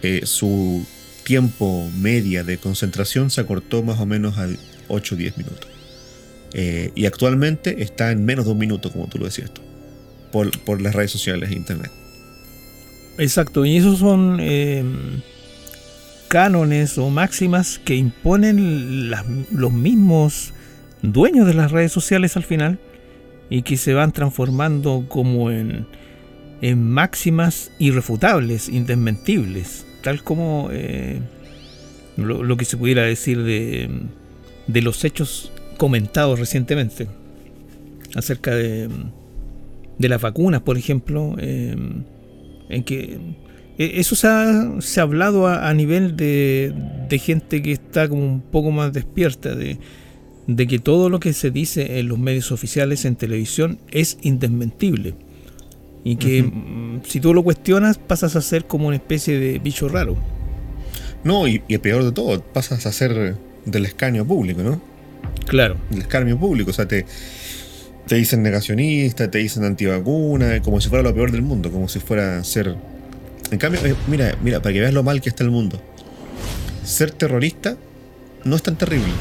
eh, 0.02 0.22
su 0.24 0.86
tiempo 1.24 1.90
media 1.98 2.44
de 2.44 2.58
concentración 2.58 3.30
se 3.30 3.40
acortó 3.40 3.82
más 3.82 3.98
o 4.00 4.06
menos 4.06 4.38
a 4.38 4.48
8 4.88 5.14
o 5.14 5.18
10 5.18 5.38
minutos. 5.38 5.68
Eh, 6.52 6.90
y 6.94 7.06
actualmente 7.06 7.82
está 7.82 8.10
en 8.10 8.24
menos 8.24 8.44
de 8.44 8.52
un 8.52 8.58
minuto, 8.58 8.90
como 8.90 9.08
tú 9.08 9.18
lo 9.18 9.24
decías 9.24 9.52
tú, 9.52 9.62
por, 10.32 10.50
por 10.60 10.80
las 10.80 10.94
redes 10.94 11.10
sociales 11.10 11.50
e 11.50 11.54
internet. 11.54 11.90
Exacto, 13.18 13.64
y 13.64 13.76
esos 13.76 13.98
son 13.98 14.38
eh, 14.40 14.82
cánones 16.30 16.96
o 16.96 17.10
máximas 17.10 17.80
que 17.80 17.96
imponen 17.96 19.10
los 19.50 19.72
mismos 19.72 20.54
dueños 21.02 21.44
de 21.48 21.54
las 21.54 21.72
redes 21.72 21.90
sociales 21.90 22.36
al 22.36 22.44
final 22.44 22.78
y 23.50 23.62
que 23.62 23.76
se 23.76 23.94
van 23.94 24.12
transformando 24.12 25.06
como 25.08 25.50
en, 25.50 25.88
en 26.62 26.88
máximas 26.88 27.72
irrefutables, 27.80 28.68
indesmentibles, 28.68 29.84
tal 30.04 30.22
como 30.22 30.68
eh, 30.70 31.20
lo, 32.16 32.56
que 32.56 32.64
se 32.64 32.76
pudiera 32.76 33.02
decir 33.02 33.42
de, 33.42 33.90
de 34.68 34.82
los 34.82 35.04
hechos 35.04 35.50
comentados 35.78 36.38
recientemente 36.38 37.08
acerca 38.14 38.54
de, 38.54 38.88
de 39.98 40.08
las 40.08 40.20
vacunas, 40.22 40.62
por 40.62 40.78
ejemplo, 40.78 41.34
eh, 41.40 41.74
en 42.68 42.84
que 42.84 43.18
eso 43.80 44.14
se 44.14 44.26
ha, 44.28 45.02
hablado 45.02 45.46
a, 45.46 45.72
nivel 45.72 46.16
de, 46.16 46.74
gente 47.22 47.62
que 47.62 47.72
está 47.72 48.08
como 48.08 48.24
un 48.24 48.40
poco 48.40 48.70
más 48.70 48.92
despierta, 48.92 49.54
de, 49.54 49.78
que 50.66 50.78
todo 50.78 51.08
lo 51.08 51.20
que 51.20 51.32
se 51.32 51.50
dice 51.50 51.98
en 51.98 52.08
los 52.08 52.18
medios 52.18 52.52
oficiales, 52.52 53.04
en 53.04 53.16
televisión, 53.16 53.78
es 53.90 54.18
indesmentible. 54.22 55.14
Y 56.04 56.16
que 56.16 56.42
mm, 56.42 57.02
si 57.04 57.20
tú 57.20 57.34
lo 57.34 57.42
cuestionas 57.42 57.98
pasas 57.98 58.36
a 58.36 58.40
ser 58.40 58.66
como 58.66 58.88
una 58.88 58.96
especie 58.96 59.38
de 59.38 59.58
bicho 59.58 59.88
raro. 59.88 60.16
No, 61.24 61.46
y, 61.46 61.62
y 61.68 61.78
peor 61.78 62.04
de 62.04 62.12
todo, 62.12 62.42
pasas 62.42 62.86
a 62.86 62.92
ser 62.92 63.36
del 63.64 63.86
escaño 63.86 64.26
público, 64.26 64.62
¿no? 64.62 64.80
Claro. 65.46 65.76
Del 65.90 66.00
escarnio 66.02 66.38
público, 66.38 66.70
o 66.70 66.74
sea, 66.74 66.86
te, 66.86 67.06
te 68.06 68.14
dicen 68.16 68.42
negacionista, 68.42 69.30
te 69.30 69.38
dicen 69.38 69.64
antivacuna, 69.64 70.60
como 70.62 70.80
si 70.80 70.88
fuera 70.88 71.02
lo 71.02 71.14
peor 71.14 71.32
del 71.32 71.42
mundo, 71.42 71.70
como 71.70 71.88
si 71.88 71.98
fuera 71.98 72.42
ser... 72.44 72.76
En 73.50 73.58
cambio, 73.58 73.80
eh, 73.84 73.94
mira, 74.06 74.36
mira, 74.42 74.60
para 74.60 74.72
que 74.72 74.80
veas 74.80 74.94
lo 74.94 75.02
mal 75.02 75.20
que 75.20 75.28
está 75.28 75.44
el 75.44 75.50
mundo. 75.50 75.80
Ser 76.84 77.10
terrorista 77.10 77.76
no 78.44 78.56
es 78.56 78.62
tan 78.62 78.76
terrible. 78.76 79.12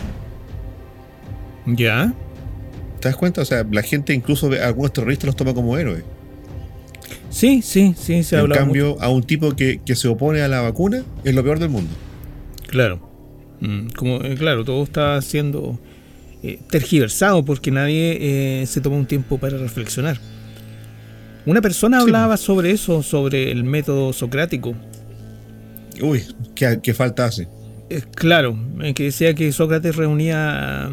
¿Ya? 1.66 2.14
¿Te 3.00 3.10
das 3.10 3.16
cuenta? 3.18 3.42
O 3.42 3.46
sea, 3.46 3.66
la 3.70 3.82
gente 3.82 4.14
incluso 4.14 4.50
ve, 4.50 4.62
a 4.62 4.68
algunos 4.68 4.94
terroristas 4.94 5.26
los 5.28 5.36
toma 5.36 5.54
como 5.54 5.78
héroes. 5.78 6.04
Sí, 7.30 7.62
sí, 7.62 7.94
sí, 7.98 8.24
se 8.24 8.36
En 8.36 8.42
habla 8.42 8.56
cambio, 8.56 8.98
a 9.02 9.10
un 9.10 9.24
tipo 9.24 9.56
que, 9.56 9.82
que 9.86 9.96
se 9.96 10.08
opone 10.08 10.42
a 10.42 10.48
la 10.48 10.62
vacuna 10.62 11.04
es 11.24 11.34
lo 11.36 11.44
peor 11.44 11.60
del 11.60 11.70
mundo. 11.70 11.92
Claro. 12.68 13.08
Mm, 13.62 13.90
Como, 13.90 14.24
eh, 14.24 14.36
claro, 14.36 14.64
todo 14.66 14.84
está 14.84 15.22
siendo 15.22 15.80
eh, 16.44 16.60
tergiversado 16.70 17.46
porque 17.46 17.72
nadie 17.72 18.18
eh, 18.62 18.66
se 18.66 18.82
toma 18.82 18.96
un 18.98 19.06
tiempo 19.06 19.38
para 19.38 19.58
reflexionar. 19.58 20.20
Una 21.50 21.62
persona 21.62 21.98
Sí. 21.98 22.04
hablaba 22.04 22.38
sobre 22.38 22.70
eso, 22.70 23.02
sobre 23.02 23.52
el 23.52 23.64
método 23.64 24.14
socrático. 24.14 24.76
Uy, 26.00 26.24
¿qué, 26.54 26.80
qué 26.84 26.94
falta 26.94 27.26
hace? 27.26 27.48
Eh, 27.90 28.04
claro, 28.14 28.56
en 28.80 28.94
que 28.94 29.06
decía 29.06 29.34
que 29.34 29.52
Sócrates 29.52 29.96
reunía 29.96 30.86
a, 30.86 30.92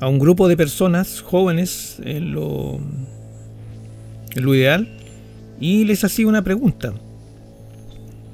a 0.00 0.08
un 0.08 0.18
grupo 0.18 0.48
de 0.48 0.56
personas 0.56 1.20
jóvenes 1.20 2.00
en 2.02 2.32
lo, 2.32 2.80
en 4.34 4.44
lo 4.44 4.54
ideal 4.54 4.88
y 5.60 5.84
les 5.84 6.02
hacía 6.04 6.26
una 6.26 6.42
pregunta. 6.42 6.94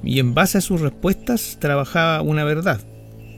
Y 0.05 0.19
en 0.19 0.33
base 0.33 0.57
a 0.57 0.61
sus 0.61 0.79
respuestas 0.79 1.57
trabajaba 1.59 2.21
una 2.21 2.45
verdad. 2.45 2.79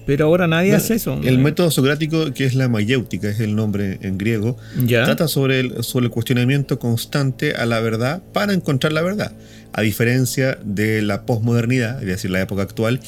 Pero 0.08 0.26
ahora 0.26 0.48
nadie 0.48 0.70
Bueno, 0.70 0.84
hace 0.84 0.96
eso. 0.96 1.20
El 1.22 1.38
método 1.38 1.70
socrático, 1.70 2.34
que 2.34 2.46
es 2.46 2.56
la 2.56 2.70
mayéutica, 2.70 3.28
es 3.30 3.41
el 3.41 3.58
nombre 3.58 4.00
en 4.02 4.17
griego, 4.17 4.58
¿Ya? 4.86 5.04
trata 5.04 5.28
sobre 5.28 5.60
el, 5.60 5.84
sobre 5.84 6.06
el 6.06 6.12
cuestionamiento 6.12 6.80
constante 6.80 7.56
a 7.56 7.65
la 7.65 7.82
verdad 7.82 8.24
para 8.32 8.54
encontrar 8.54 8.93
la 8.93 9.02
verdad. 9.02 9.34
A 9.74 9.82
diferencia 9.82 10.58
de 10.63 11.02
la 11.02 11.26
posmodernidad, 11.26 12.00
es 12.02 12.08
decir, 12.08 12.32
la 12.32 12.39
época 12.39 12.62
actual, 12.62 13.02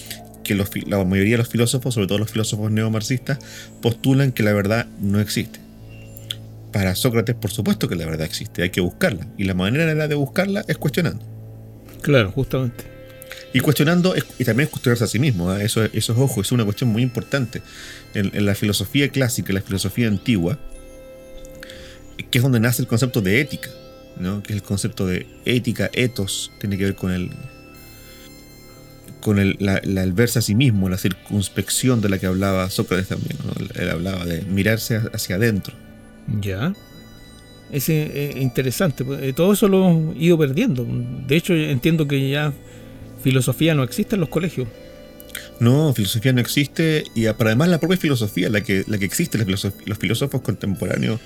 que 0.43 0.55
los 0.55 0.69
la 0.87 1.01
mayoría 1.05 1.35
de 1.35 1.37
los 1.37 1.47
filósofos, 1.47 1.93
sobre 1.93 2.07
todo 2.07 2.17
los 2.17 2.31
filósofos 2.31 2.69
neomarxistas, 2.69 3.39
postulan 3.81 4.33
que 4.33 4.43
la 4.43 4.51
verdad 4.51 4.85
no 5.01 5.21
existe. 5.21 5.61
Para 6.73 6.95
Sócrates, 6.95 7.33
por 7.33 7.49
supuesto 7.49 7.87
que 7.87 7.95
la 7.95 8.05
verdad 8.05 8.25
existe, 8.25 8.61
hay 8.61 8.71
que 8.71 8.81
buscarla. 8.81 9.25
Y 9.37 9.45
la 9.45 9.53
manera 9.53 10.07
de 10.07 10.15
buscarla 10.15 10.65
es 10.67 10.77
cuestionando. 10.77 11.25
Claro, 12.01 12.31
justamente. 12.31 12.98
Y 13.53 13.59
cuestionando, 13.61 14.13
es- 14.15 14.25
y 14.37 14.45
también 14.45 14.65
es 14.67 14.71
cuestionarse 14.71 15.03
a 15.03 15.07
sí 15.07 15.17
mismo, 15.19 15.53
¿eh? 15.55 15.65
eso, 15.65 15.83
eso 15.83 16.13
es 16.13 16.19
ojo, 16.19 16.41
es 16.41 16.51
una 16.51 16.63
cuestión 16.65 16.89
muy 16.91 17.01
importante. 17.01 17.61
En, 18.13 18.29
en 18.35 18.45
la 18.45 18.53
filosofía 18.55 19.09
clásica, 19.09 19.49
en 19.49 19.55
la 19.55 19.61
filosofía 19.61 20.07
antigua, 20.07 20.59
que 22.29 22.37
es 22.37 22.43
donde 22.43 22.59
nace 22.59 22.81
el 22.81 22.87
concepto 22.87 23.21
de 23.21 23.41
ética, 23.41 23.69
¿no? 24.19 24.43
que 24.43 24.53
es 24.53 24.57
el 24.57 24.63
concepto 24.63 25.07
de 25.07 25.25
ética, 25.45 25.89
ethos, 25.93 26.51
tiene 26.59 26.77
que 26.77 26.83
ver 26.85 26.95
con 26.95 27.11
el 27.11 27.31
con 29.21 29.37
el, 29.37 29.57
la, 29.59 29.81
la- 29.83 30.03
el 30.03 30.13
verse 30.13 30.39
a 30.39 30.41
sí 30.41 30.55
mismo, 30.55 30.87
la 30.87 30.97
circunspección 30.97 31.99
de 32.01 32.07
la 32.09 32.19
que 32.19 32.25
hablaba 32.25 32.69
Sócrates 32.69 33.07
también. 33.09 33.35
¿no? 33.45 33.81
Él, 33.81 33.89
hablaba 33.89 34.23
de 34.25 34.43
mirarse 34.43 35.01
hacia 35.13 35.35
adentro. 35.35 35.73
Ya. 36.39 36.73
Es 37.71 37.89
eh, 37.89 38.33
interesante. 38.37 39.03
pues, 39.03 39.21
eh, 39.21 39.33
Todo 39.33 39.51
eso 39.53 39.67
lo 39.67 39.89
hemos 39.89 40.15
ido 40.17 40.37
perdiendo. 40.37 40.87
De 41.27 41.35
hecho, 41.35 41.53
entiendo 41.53 42.07
que 42.07 42.29
ya 42.29 42.53
filosofía 43.19 43.75
no 43.75 43.83
existe 43.83 44.15
en 44.15 44.21
los 44.21 44.29
colegios. 44.29 44.67
No, 45.59 45.93
filosofía 45.93 46.33
no 46.33 46.41
existe, 46.41 47.03
y 47.15 47.25
además 47.25 47.69
la 47.69 47.79
propia 47.79 47.97
filosofía, 47.97 48.49
la 48.49 48.61
que, 48.61 48.83
la 48.87 48.97
que 48.97 49.05
existe, 49.05 49.37
los 49.45 49.97
filósofos 49.99 50.41
contemporáneos, 50.41 51.19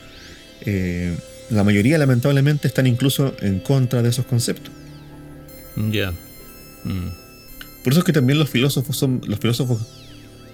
eh, 0.61 1.15
la 1.49 1.63
mayoría 1.63 1.97
lamentablemente 1.97 2.67
están 2.67 2.87
incluso 2.87 3.35
en 3.41 3.59
contra 3.59 4.01
de 4.01 4.09
esos 4.09 4.25
conceptos. 4.25 4.71
Ya. 5.91 6.11
Mm. 6.83 7.09
Por 7.83 7.93
eso 7.93 7.99
es 7.99 8.05
que 8.05 8.13
también 8.13 8.39
los 8.39 8.49
filósofos 8.49 8.97
son 8.97 9.21
los 9.25 9.39
filósofos 9.39 9.81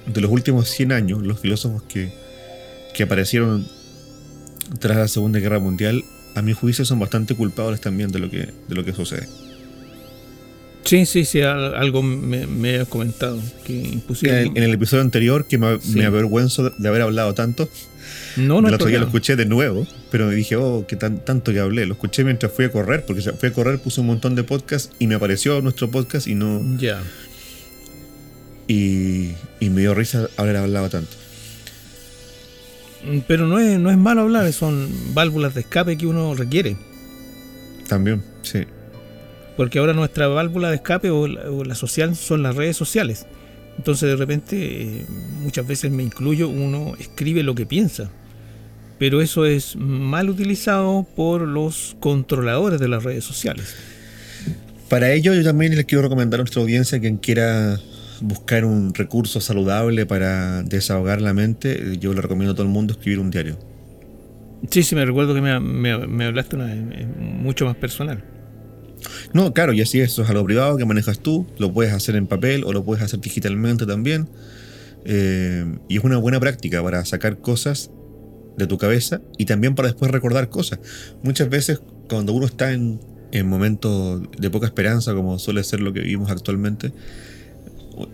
de 0.05 0.21
los 0.21 0.31
últimos 0.31 0.67
100 0.69 0.91
años, 0.91 1.21
los 1.23 1.39
filósofos 1.39 1.83
que, 1.83 2.11
que 2.93 3.03
aparecieron 3.03 3.67
tras 4.79 4.97
la 4.97 5.07
Segunda 5.07 5.39
Guerra 5.39 5.59
Mundial, 5.59 6.03
a 6.35 6.41
mi 6.41 6.53
juicio 6.53 6.85
son 6.85 6.99
bastante 6.99 7.35
culpables 7.35 7.81
también 7.81 8.11
de 8.11 8.19
lo 8.19 8.29
que, 8.29 8.53
de 8.67 8.75
lo 8.75 8.83
que 8.83 8.93
sucede. 8.93 9.27
Sí, 10.85 11.05
sí, 11.05 11.25
sí, 11.25 11.41
al- 11.41 11.75
algo 11.75 12.01
me, 12.01 12.47
me 12.47 12.77
has 12.79 12.87
comentado. 12.87 13.39
Que 13.65 13.99
En 14.23 14.35
el, 14.35 14.47
en 14.55 14.63
el 14.63 14.73
episodio 14.73 15.01
anterior, 15.03 15.45
que 15.45 15.57
me, 15.57 15.79
Sí. 15.81 15.97
me 15.99 16.05
avergüenzo 16.05 16.69
de- 16.71 16.87
haber 16.87 17.01
hablado 17.01 17.33
tanto, 17.33 17.69
no, 18.37 18.61
no 18.61 18.69
el 18.69 18.73
otro 18.73 18.87
día 18.87 18.97
lo 18.99 19.05
escuché 19.05 19.35
de 19.35 19.45
nuevo, 19.45 19.85
pero 20.09 20.25
me 20.27 20.33
dije, 20.35 20.55
oh, 20.55 20.85
qué 20.87 20.95
tan, 20.95 21.23
tanto 21.23 21.51
que 21.51 21.59
hablé. 21.59 21.85
Lo 21.85 21.93
escuché 21.93 22.23
mientras 22.23 22.51
fui 22.51 22.65
a 22.65 22.71
correr, 22.71 23.05
porque 23.05 23.21
fui 23.21 23.49
a 23.49 23.53
correr, 23.53 23.79
puse 23.79 24.01
un 24.01 24.07
montón 24.07 24.35
de 24.35 24.43
podcasts 24.43 24.91
y 24.99 25.07
me 25.07 25.15
apareció 25.15 25.61
nuestro 25.61 25.91
podcast 25.91 26.27
y 26.27 26.33
no. 26.35 26.61
Ya. 26.79 27.01
Y, 28.67 29.31
y 29.59 29.69
me 29.69 29.81
dio 29.81 29.93
risa 29.93 30.27
haber 30.37 30.55
hablado 30.57 30.89
tanto. 30.89 31.11
Mm, 33.05 33.19
Pero 33.27 33.47
no 33.47 33.59
es, 33.59 33.79
no 33.79 33.91
es 33.91 33.97
malo 33.97 34.21
hablar, 34.21 34.51
son 34.53 34.89
válvulas 35.13 35.53
de 35.55 35.61
escape 35.61 35.97
que 35.97 36.07
uno 36.07 36.33
requiere. 36.35 36.77
También, 37.87 38.23
sí. 38.43 38.59
Porque 39.59 39.77
ahora 39.79 39.91
nuestra 39.91 40.29
válvula 40.29 40.69
de 40.69 40.75
escape 40.77 41.09
o 41.09 41.27
la, 41.27 41.51
o 41.51 41.65
la 41.65 41.75
social 41.75 42.15
son 42.15 42.43
las 42.43 42.55
redes 42.55 42.77
sociales. 42.77 43.25
Entonces 43.77 44.07
de 44.09 44.15
repente, 44.15 44.55
eh, 45.01 45.05
muchas 45.41 45.67
veces 45.67 45.91
me 45.91 46.01
incluyo, 46.01 46.47
uno 46.47 46.93
escribe 46.97 47.43
lo 47.43 47.55
que 47.55 47.65
piensa. 47.65 48.09
Pero 48.99 49.19
eso 49.19 49.45
es 49.45 49.75
mal 49.75 50.29
utilizado 50.29 51.05
por 51.13 51.41
los 51.41 51.97
controladores 51.99 52.79
de 52.79 52.87
las 52.87 53.03
redes 53.03 53.25
sociales. 53.25 53.75
Para 54.87 55.11
ello, 55.11 55.33
yo 55.33 55.43
también 55.43 55.75
les 55.75 55.83
quiero 55.83 56.03
recomendar 56.03 56.39
a 56.39 56.43
nuestra 56.43 56.61
audiencia 56.61 57.01
quien 57.01 57.17
quiera 57.17 57.81
buscar 58.21 58.63
un 58.63 58.93
recurso 58.93 59.41
saludable 59.41 60.05
para 60.05 60.63
desahogar 60.63 61.19
la 61.19 61.33
mente. 61.33 61.97
Yo 61.99 62.13
le 62.13 62.21
recomiendo 62.21 62.53
a 62.53 62.55
todo 62.55 62.65
el 62.65 62.71
mundo 62.71 62.93
escribir 62.93 63.19
un 63.19 63.29
diario. 63.29 63.59
Sí, 64.71 64.83
sí, 64.83 64.95
me 64.95 65.03
recuerdo 65.03 65.33
que 65.35 65.41
me, 65.41 65.59
me- 65.59 66.07
me 66.07 66.23
hablaste 66.23 66.55
una 66.55 66.73
mucho 67.19 67.65
más 67.65 67.75
personal. 67.75 68.23
No, 69.33 69.53
claro, 69.53 69.73
y 69.73 69.81
así 69.81 69.99
eso 69.99 70.23
es 70.23 70.29
algo 70.29 70.43
privado 70.45 70.77
que 70.77 70.85
manejas 70.85 71.19
tú. 71.19 71.47
Lo 71.57 71.71
puedes 71.71 71.93
hacer 71.93 72.15
en 72.15 72.27
papel 72.27 72.63
o 72.63 72.73
lo 72.73 72.83
puedes 72.83 73.03
hacer 73.03 73.19
digitalmente 73.19 73.85
también. 73.85 74.27
Eh, 75.05 75.65
y 75.87 75.97
es 75.97 76.03
una 76.03 76.17
buena 76.17 76.39
práctica 76.39 76.83
para 76.83 77.05
sacar 77.05 77.39
cosas 77.39 77.91
de 78.57 78.67
tu 78.67 78.77
cabeza 78.77 79.21
y 79.37 79.45
también 79.45 79.75
para 79.75 79.87
después 79.87 80.11
recordar 80.11 80.49
cosas. 80.49 80.79
Muchas 81.23 81.49
veces 81.49 81.81
cuando 82.09 82.33
uno 82.33 82.45
está 82.45 82.73
en, 82.73 82.99
en 83.31 83.47
momentos 83.47 84.21
de 84.37 84.49
poca 84.49 84.65
esperanza, 84.67 85.13
como 85.13 85.39
suele 85.39 85.63
ser 85.63 85.79
lo 85.79 85.93
que 85.93 86.01
vivimos 86.01 86.29
actualmente, 86.29 86.91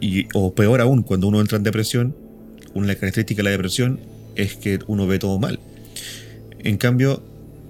y, 0.02 0.28
o 0.34 0.54
peor 0.54 0.82
aún, 0.82 1.04
cuando 1.04 1.28
uno 1.28 1.42
entra 1.42 1.58
en 1.58 1.64
depresión, 1.64 2.16
una 2.74 2.96
característica 2.96 3.40
de 3.40 3.44
la 3.44 3.52
depresión 3.52 4.00
es 4.36 4.56
que 4.56 4.80
uno 4.88 5.08
ve 5.08 5.20
todo 5.20 5.40
mal. 5.40 5.60
En 6.60 6.78
cambio, 6.78 7.24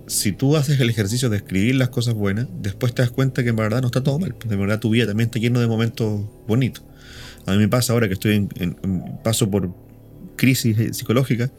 si 0.07 0.31
tú 0.31 0.55
haces 0.55 0.79
el 0.79 0.89
ejercicio 0.89 1.29
de 1.29 1.37
escribir 1.37 1.75
las 1.75 1.89
cosas 1.89 2.13
buenas, 2.13 2.47
después 2.61 2.93
te 2.93 3.01
das 3.01 3.11
cuenta 3.11 3.43
que 3.43 3.49
en 3.49 3.55
verdad 3.55 3.81
no 3.81 3.87
está 3.87 4.03
todo 4.03 4.19
mal. 4.19 4.35
De 4.45 4.55
verdad 4.55 4.79
tu 4.79 4.89
vida 4.91 5.07
también 5.07 5.27
está 5.27 5.39
lleno 5.39 5.59
de 5.59 5.67
momentos 5.67 6.21
bonitos. 6.47 6.83
A 7.45 7.51
mí 7.53 7.57
me 7.57 7.67
pasa 7.67 7.93
ahora 7.93 8.07
que 8.07 8.13
estoy 8.13 8.47
en, 8.59 8.77
paso 9.23 9.49
por 9.49 9.71
crisis 10.35 10.77
eh, 10.79 10.93
psicológica 10.93 11.49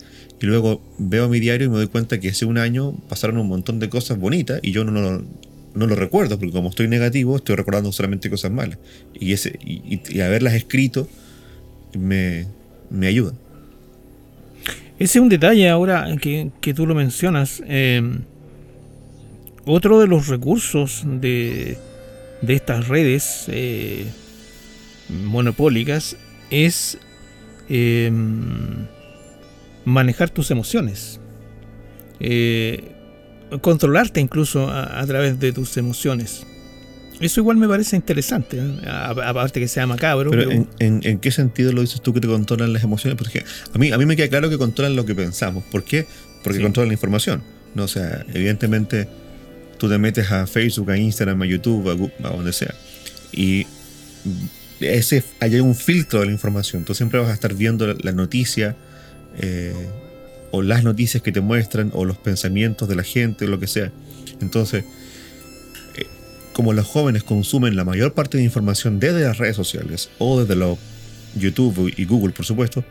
y 0.40 0.46
luego 0.46 0.82
veo 0.98 1.28
mi 1.28 1.40
diario 1.40 1.66
y 1.66 1.70
me 1.70 1.76
doy 1.76 1.86
cuenta 1.86 2.20
que 2.20 2.28
hace 2.28 2.44
un 2.44 2.58
año 2.58 2.92
pasaron 3.08 3.38
un 3.38 3.48
montón 3.48 3.78
de 3.78 3.88
cosas 3.88 4.18
bonitas 4.18 4.60
y 4.62 4.72
yo 4.72 4.84
no, 4.84 4.90
lo- 4.92 5.24
no 5.74 5.86
lo 5.86 5.94
recuerdo 5.94 6.38
porque 6.38 6.52
como 6.52 6.68
estoy 6.70 6.88
negativo 6.88 7.36
estoy 7.36 7.56
recordando 7.56 7.90
solamente 7.92 8.28
cosas 8.30 8.50
malas 8.50 8.78
y, 9.18 9.32
ese, 9.32 9.58
y 9.62 10.20
haberlas 10.20 10.54
escrito 10.54 11.08
me, 11.98 12.46
me 12.90 13.06
ayuda. 13.06 13.32
Ese 14.98 15.18
es 15.18 15.22
un 15.22 15.28
detalle 15.28 15.68
ahora 15.68 16.06
que, 16.20 16.50
que 16.60 16.72
tú 16.74 16.86
lo 16.86 16.94
mencionas. 16.94 17.62
eh, 17.66 18.02
otro 19.66 20.00
de 20.00 20.06
los 20.06 20.28
recursos 20.28 21.02
de, 21.04 21.76
de 22.40 22.54
estas 22.54 22.88
redes 22.88 23.44
eh, 23.48 24.06
monopólicas 25.08 26.16
es 26.50 26.98
eh, 27.68 28.10
manejar 29.84 30.30
tus 30.30 30.50
emociones. 30.50 31.20
Eh, 32.20 32.92
controlarte 33.60 34.20
incluso 34.20 34.68
a, 34.68 35.00
a 35.00 35.06
través 35.06 35.38
de 35.38 35.52
tus 35.52 35.76
emociones. 35.76 36.44
Eso 37.20 37.40
igual 37.40 37.56
me 37.56 37.66
parece 37.66 37.96
interesante, 37.96 38.58
¿eh? 38.58 38.76
Aparte 38.90 39.58
que 39.58 39.68
sea 39.68 39.86
macabro. 39.86 40.30
Pero 40.30 40.48
pero- 40.48 40.52
¿en, 40.52 40.68
en, 40.80 41.00
en 41.02 41.18
qué 41.18 41.30
sentido 41.30 41.72
lo 41.72 41.80
dices 41.80 42.02
tú 42.02 42.12
que 42.12 42.20
te 42.20 42.26
controlan 42.28 42.72
las 42.74 42.82
emociones? 42.84 43.16
Porque 43.16 43.42
a 43.72 43.78
mí, 43.78 43.90
a 43.90 43.96
mí 43.98 44.04
me 44.04 44.16
queda 44.16 44.28
claro 44.28 44.50
que 44.50 44.58
controlan 44.58 44.96
lo 44.96 45.06
que 45.06 45.14
pensamos. 45.14 45.64
¿Por 45.64 45.82
qué? 45.84 46.06
Porque 46.42 46.58
Sí. 46.58 46.62
controlan 46.62 46.88
la 46.88 46.94
información. 46.94 47.42
No, 47.74 47.84
o 47.84 47.88
sea, 47.88 48.24
evidentemente 48.34 49.08
tú 49.78 49.88
te 49.88 49.98
metes 49.98 50.30
a 50.30 50.46
Facebook, 50.46 50.90
a 50.90 50.98
Instagram, 50.98 51.42
a 51.42 51.46
YouTube, 51.46 52.10
a, 52.22 52.28
donde 52.28 52.52
sea. 52.52 52.74
Y 53.32 53.66
ese, 54.80 55.22
hay 55.40 55.60
un 55.60 55.74
filtro 55.74 56.20
de 56.20 56.26
la 56.26 56.32
información. 56.32 56.84
Tú 56.84 56.94
siempre 56.94 57.20
vas 57.20 57.30
a 57.30 57.34
estar 57.34 57.54
viendo 57.54 57.86
la, 57.86 58.12
noticia 58.12 58.76
eh, 59.38 59.74
o 60.50 60.62
las 60.62 60.84
noticias 60.84 61.22
que 61.22 61.32
te 61.32 61.40
muestran 61.40 61.90
o 61.94 62.04
los 62.04 62.18
pensamientos 62.18 62.88
de 62.88 62.96
la 62.96 63.02
gente 63.02 63.44
o 63.44 63.48
lo 63.48 63.58
que 63.58 63.66
sea. 63.66 63.92
Entonces, 64.40 64.84
eh, 65.96 66.06
como 66.52 66.72
los 66.72 66.86
jóvenes 66.86 67.22
consumen 67.22 67.76
la 67.76 67.84
mayor 67.84 68.14
parte 68.14 68.38
de 68.38 68.44
información 68.44 68.98
desde 68.98 69.22
las 69.22 69.38
redes 69.38 69.56
sociales 69.56 70.10
o 70.18 70.40
desde 70.40 70.56
los 70.56 70.78
YouTube 71.34 71.92
y 71.94 72.04
Google, 72.04 72.32
por 72.32 72.46
supuesto, 72.46 72.84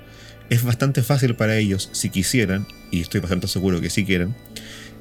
es 0.50 0.63
bastante 0.63 1.02
fácil 1.02 1.36
para 1.36 1.58
ellos, 1.58 1.89
si 1.91 2.10
quisieran, 2.10 2.67
y 2.91 3.02
estoy 3.02 3.19
bastante 3.19 3.48
seguro 3.48 3.82
que 3.82 3.89
si 3.89 4.06
quieren, 4.06 4.36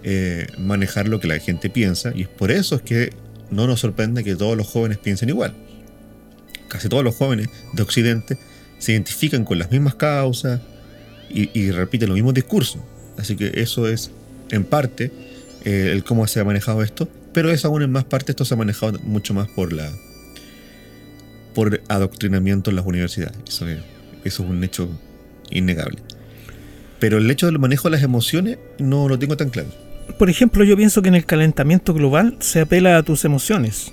eh, 0.07 0.47
manejar 0.59 1.09
lo 1.09 1.19
que 1.19 1.27
la 1.27 1.39
gente 1.39 1.71
piensa. 1.71 2.13
Y 2.15 2.23
es 2.23 2.29
por 2.29 2.51
eso 2.51 2.77
es 2.77 2.83
que 2.83 3.11
no 3.51 3.67
nos 3.67 3.81
sorprende 3.81 4.23
que 4.23 4.37
todos 4.37 4.55
los 4.55 4.67
jóvenes 4.67 4.99
piensen 4.99 5.31
igual. 5.31 5.55
Casi 6.69 6.91
todos 6.91 7.03
los 7.03 7.17
jóvenes 7.17 7.49
de 7.73 7.83
Occidente 7.83 8.39
se 8.79 8.93
identifican 8.93 9.45
con 9.45 9.59
las 9.59 9.71
mismas 9.71 9.95
causas 9.95 10.61
y, 11.31 11.71
repiten 11.71 12.11
los 12.11 12.17
mismos 12.17 12.35
discursos. 12.35 12.83
Así 13.17 13.35
que 13.35 13.51
eso 13.55 13.89
es, 13.89 14.11
en 14.51 14.65
parte, 14.65 15.11
eh, 15.65 15.89
el 15.91 16.05
cómo 16.05 16.27
se 16.27 16.39
ha 16.39 16.45
manejado 16.45 16.83
esto. 16.83 17.09
Pero 17.33 17.51
es 17.51 17.65
aún 17.65 17.83
en 17.83 17.91
más 17.91 18.05
parte, 18.05 18.33
esto 18.33 18.45
se 18.45 18.55
ha 18.55 18.57
manejado 18.59 18.99
mucho 19.01 19.33
más 19.35 19.49
por 19.49 19.73
la 19.73 19.91
por 21.55 21.81
adoctrinamiento 21.89 22.71
en 22.71 22.77
las 22.77 22.85
universidades. 22.85 23.37
Eso 23.49 23.67
eso 23.69 23.81
es 24.25 24.39
un 24.41 24.63
hecho 24.65 24.89
innegable. 25.51 26.01
Pero 26.99 27.19
el 27.19 27.31
hecho 27.31 27.47
del 27.47 27.59
manejo 27.59 27.89
de 27.89 27.93
las 27.93 28.03
emociones 28.03 28.59
no 28.79 29.09
lo 29.09 29.19
tengo 29.19 29.37
tan 29.37 29.51
claro. 29.51 29.84
Por 30.19 30.31
ejemplo, 30.31 30.65
yo 30.65 30.77
pienso 30.77 31.03
que 31.03 31.09
en 31.09 31.15
el 31.15 31.27
calentamiento 31.27 31.95
global 31.95 32.37
se 32.41 32.61
apela 32.61 32.97
a 32.97 33.03
tus 33.03 33.25
emociones. 33.25 33.93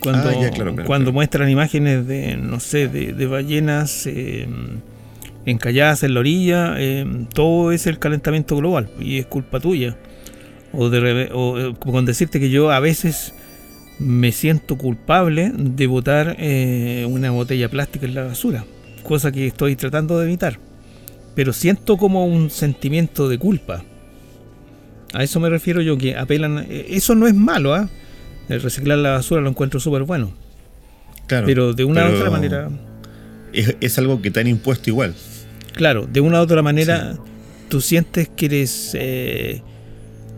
Cuando, 0.00 0.28
ah, 0.28 0.82
cuando 0.84 1.12
muestran 1.12 1.48
imágenes 1.48 2.06
de, 2.06 2.36
no 2.36 2.60
sé, 2.60 2.88
de, 2.88 3.26
ballenas 3.26 4.06
eh, 4.06 4.46
encalladas 5.46 6.02
en 6.02 6.14
la 6.14 6.20
orilla, 6.20 6.74
eh, 6.76 7.06
todo 7.32 7.72
es 7.72 7.86
el 7.86 7.98
calentamiento 7.98 8.56
global 8.56 8.90
y 9.00 9.18
es 9.18 9.26
culpa 9.26 9.60
tuya. 9.60 9.96
O, 10.72 10.90
de, 10.90 11.30
o 11.32 11.58
eh, 11.58 11.74
con 11.78 12.04
decirte 12.04 12.40
que 12.40 12.50
yo 12.50 12.70
a 12.70 12.80
veces 12.80 13.32
me 13.98 14.32
siento 14.32 14.76
culpable 14.76 15.52
de 15.54 15.86
botar 15.86 16.36
una 17.06 17.30
botella 17.30 17.68
plástica 17.68 18.06
en 18.06 18.14
la 18.14 18.24
basura, 18.24 18.64
cosa 19.04 19.30
que 19.30 19.46
estoy 19.46 19.76
tratando 19.76 20.18
de 20.18 20.26
evitar 20.26 20.58
pero 21.34 21.52
siento 21.52 21.96
como 21.96 22.26
un 22.26 22.50
sentimiento 22.50 23.28
de 23.28 23.38
culpa. 23.38 23.82
A 25.14 25.22
eso 25.22 25.40
me 25.40 25.48
refiero 25.48 25.80
yo, 25.80 25.96
que 25.96 26.16
apelan... 26.16 26.66
Eh, 26.68 26.86
eso 26.90 27.14
no 27.14 27.26
es 27.26 27.34
malo, 27.34 27.72
¿ah? 27.72 27.88
El 28.48 28.60
reciclar 28.60 28.98
la 28.98 29.12
basura 29.12 29.40
lo 29.40 29.48
encuentro 29.48 29.80
súper 29.80 30.02
bueno. 30.02 30.32
Claro. 31.26 31.46
Pero 31.46 31.72
de 31.72 31.84
una 31.84 32.10
u 32.10 32.14
otra 32.14 32.30
manera... 32.30 32.68
Es, 33.52 33.98
algo 33.98 34.20
que 34.20 34.32
te 34.32 34.40
han 34.40 34.48
impuesto 34.48 34.90
igual. 34.90 35.14
Claro, 35.72 36.08
de 36.12 36.20
una 36.20 36.40
u 36.40 36.42
otra 36.42 36.60
manera 36.60 37.16
tú 37.68 37.80
sientes 37.80 38.28
que 38.28 38.46
eres 38.46 38.90
eh, 38.94 39.62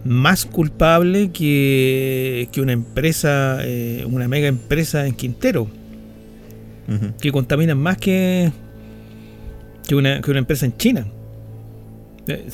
más 0.04 0.44
culpable 0.44 1.30
que, 1.32 2.48
que 2.52 2.60
una 2.60 2.72
empresa, 2.72 3.58
eh, 3.62 4.04
una 4.06 4.28
mega 4.28 4.48
empresa 4.48 5.06
en 5.06 5.14
Quintero. 5.14 5.68
Que 7.20 7.32
contaminan 7.32 7.78
más 7.78 7.96
que, 7.96 8.52
que 9.88 9.94
una, 9.96 10.20
que 10.20 10.30
una 10.30 10.38
empresa 10.38 10.66
en 10.66 10.76
China. 10.76 11.06
Eh, 12.28 12.46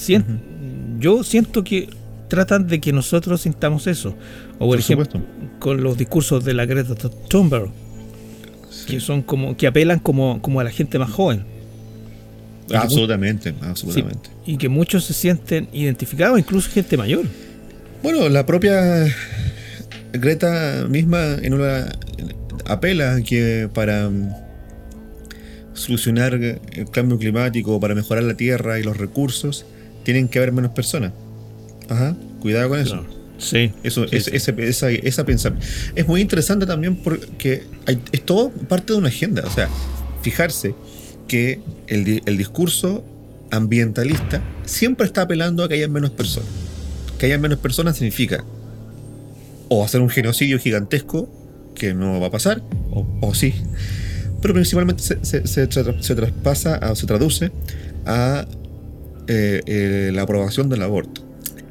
yo 0.99 1.23
siento 1.23 1.65
que 1.65 1.91
tratan 2.33 2.67
de 2.67 2.81
que 2.81 2.95
nosotros 2.95 3.43
sintamos 3.43 3.87
eso. 3.87 4.17
O 4.59 4.69
por, 4.69 4.79
ejemplo, 4.79 5.21
con 5.59 5.83
los 5.83 5.99
discursos 5.99 6.43
de 6.43 6.55
la 6.55 6.65
Greta 6.65 6.95
Thunberg, 7.29 7.71
que 8.87 9.01
son 9.01 9.21
como 9.21 9.55
que 9.55 9.67
apelan 9.67 9.99
como, 9.99 10.41
como 10.41 10.59
a 10.59 10.65
la 10.65 10.71
gente 10.71 10.99
más 10.99 11.11
joven. 11.11 11.45
Absolutamente, 12.73 13.55
absolutamente. 13.61 14.31
y 14.47 14.57
que 14.57 14.71
muchos 14.71 15.05
se 15.05 15.13
sienten 15.13 15.69
identificados, 15.75 16.39
incluso 16.39 16.71
gente 16.71 16.97
mayor. 16.97 17.27
Bueno, 18.03 18.31
la 18.31 18.47
propia 18.47 19.15
Greta 20.15 20.87
misma 20.89 21.35
en 21.43 21.53
una 21.53 21.93
apela 22.65 23.21
que 23.21 23.69
para 23.75 24.11
solucionar 25.75 26.33
el 26.33 26.91
cambio 26.91 27.19
climático, 27.19 27.79
para 27.79 27.95
mejorar 27.95 28.25
la 28.25 28.39
tierra 28.39 28.79
y 28.79 28.85
los 28.85 28.97
recursos, 28.97 29.67
tienen 30.03 30.29
que 30.29 30.39
haber 30.39 30.53
menos 30.53 30.71
personas. 30.71 31.13
Ajá, 31.93 32.17
cuidado 32.41 32.69
con 32.71 32.79
eso. 32.79 33.05
Sí. 33.39 33.73
Eso, 33.83 34.05
es, 34.05 34.29
Esa, 34.29 34.91
esa 34.91 35.25
pensamiento. 35.25 35.67
Es 35.95 36.07
muy 36.07 36.21
interesante 36.21 36.65
también 36.65 36.97
porque 36.97 37.65
es 38.13 38.23
todo 38.25 38.51
parte 38.51 38.93
de 38.93 38.99
una 38.99 39.09
agenda. 39.09 39.43
O 39.45 39.51
sea, 39.51 39.69
fijarse 40.23 40.75
que 41.27 41.61
el, 41.89 42.23
el 42.25 42.39
discurso 42.39 43.05
ambientalista 43.51 44.43
siempre 44.65 45.07
está 45.07 45.23
apelando 45.23 45.65
a 45.65 45.69
que 45.69 45.75
haya 45.75 45.89
menos 45.89 46.11
personas. 46.11 46.49
Que 47.19 47.27
haya 47.27 47.39
menos 47.39 47.59
personas 47.59 47.97
significa 47.97 48.45
o 49.69 49.83
hacer 49.83 50.03
un 50.03 50.11
genocidio 50.11 50.59
gigantesco, 50.59 51.31
que 51.75 51.95
no 51.95 52.21
va 52.21 52.27
a 52.27 52.31
pasar, 52.31 52.63
o, 52.91 53.07
o 53.23 53.33
sí, 53.33 53.55
pero 54.43 54.53
principalmente 54.53 55.03
se, 55.03 55.67
traspasa, 55.67 56.79
o 56.91 56.95
se 56.95 57.07
traduce 57.07 57.51
a 58.05 58.45
eh, 59.29 59.63
eh, 59.65 60.11
la 60.13 60.23
aprobación 60.23 60.69
del 60.69 60.83
aborto. 60.83 61.23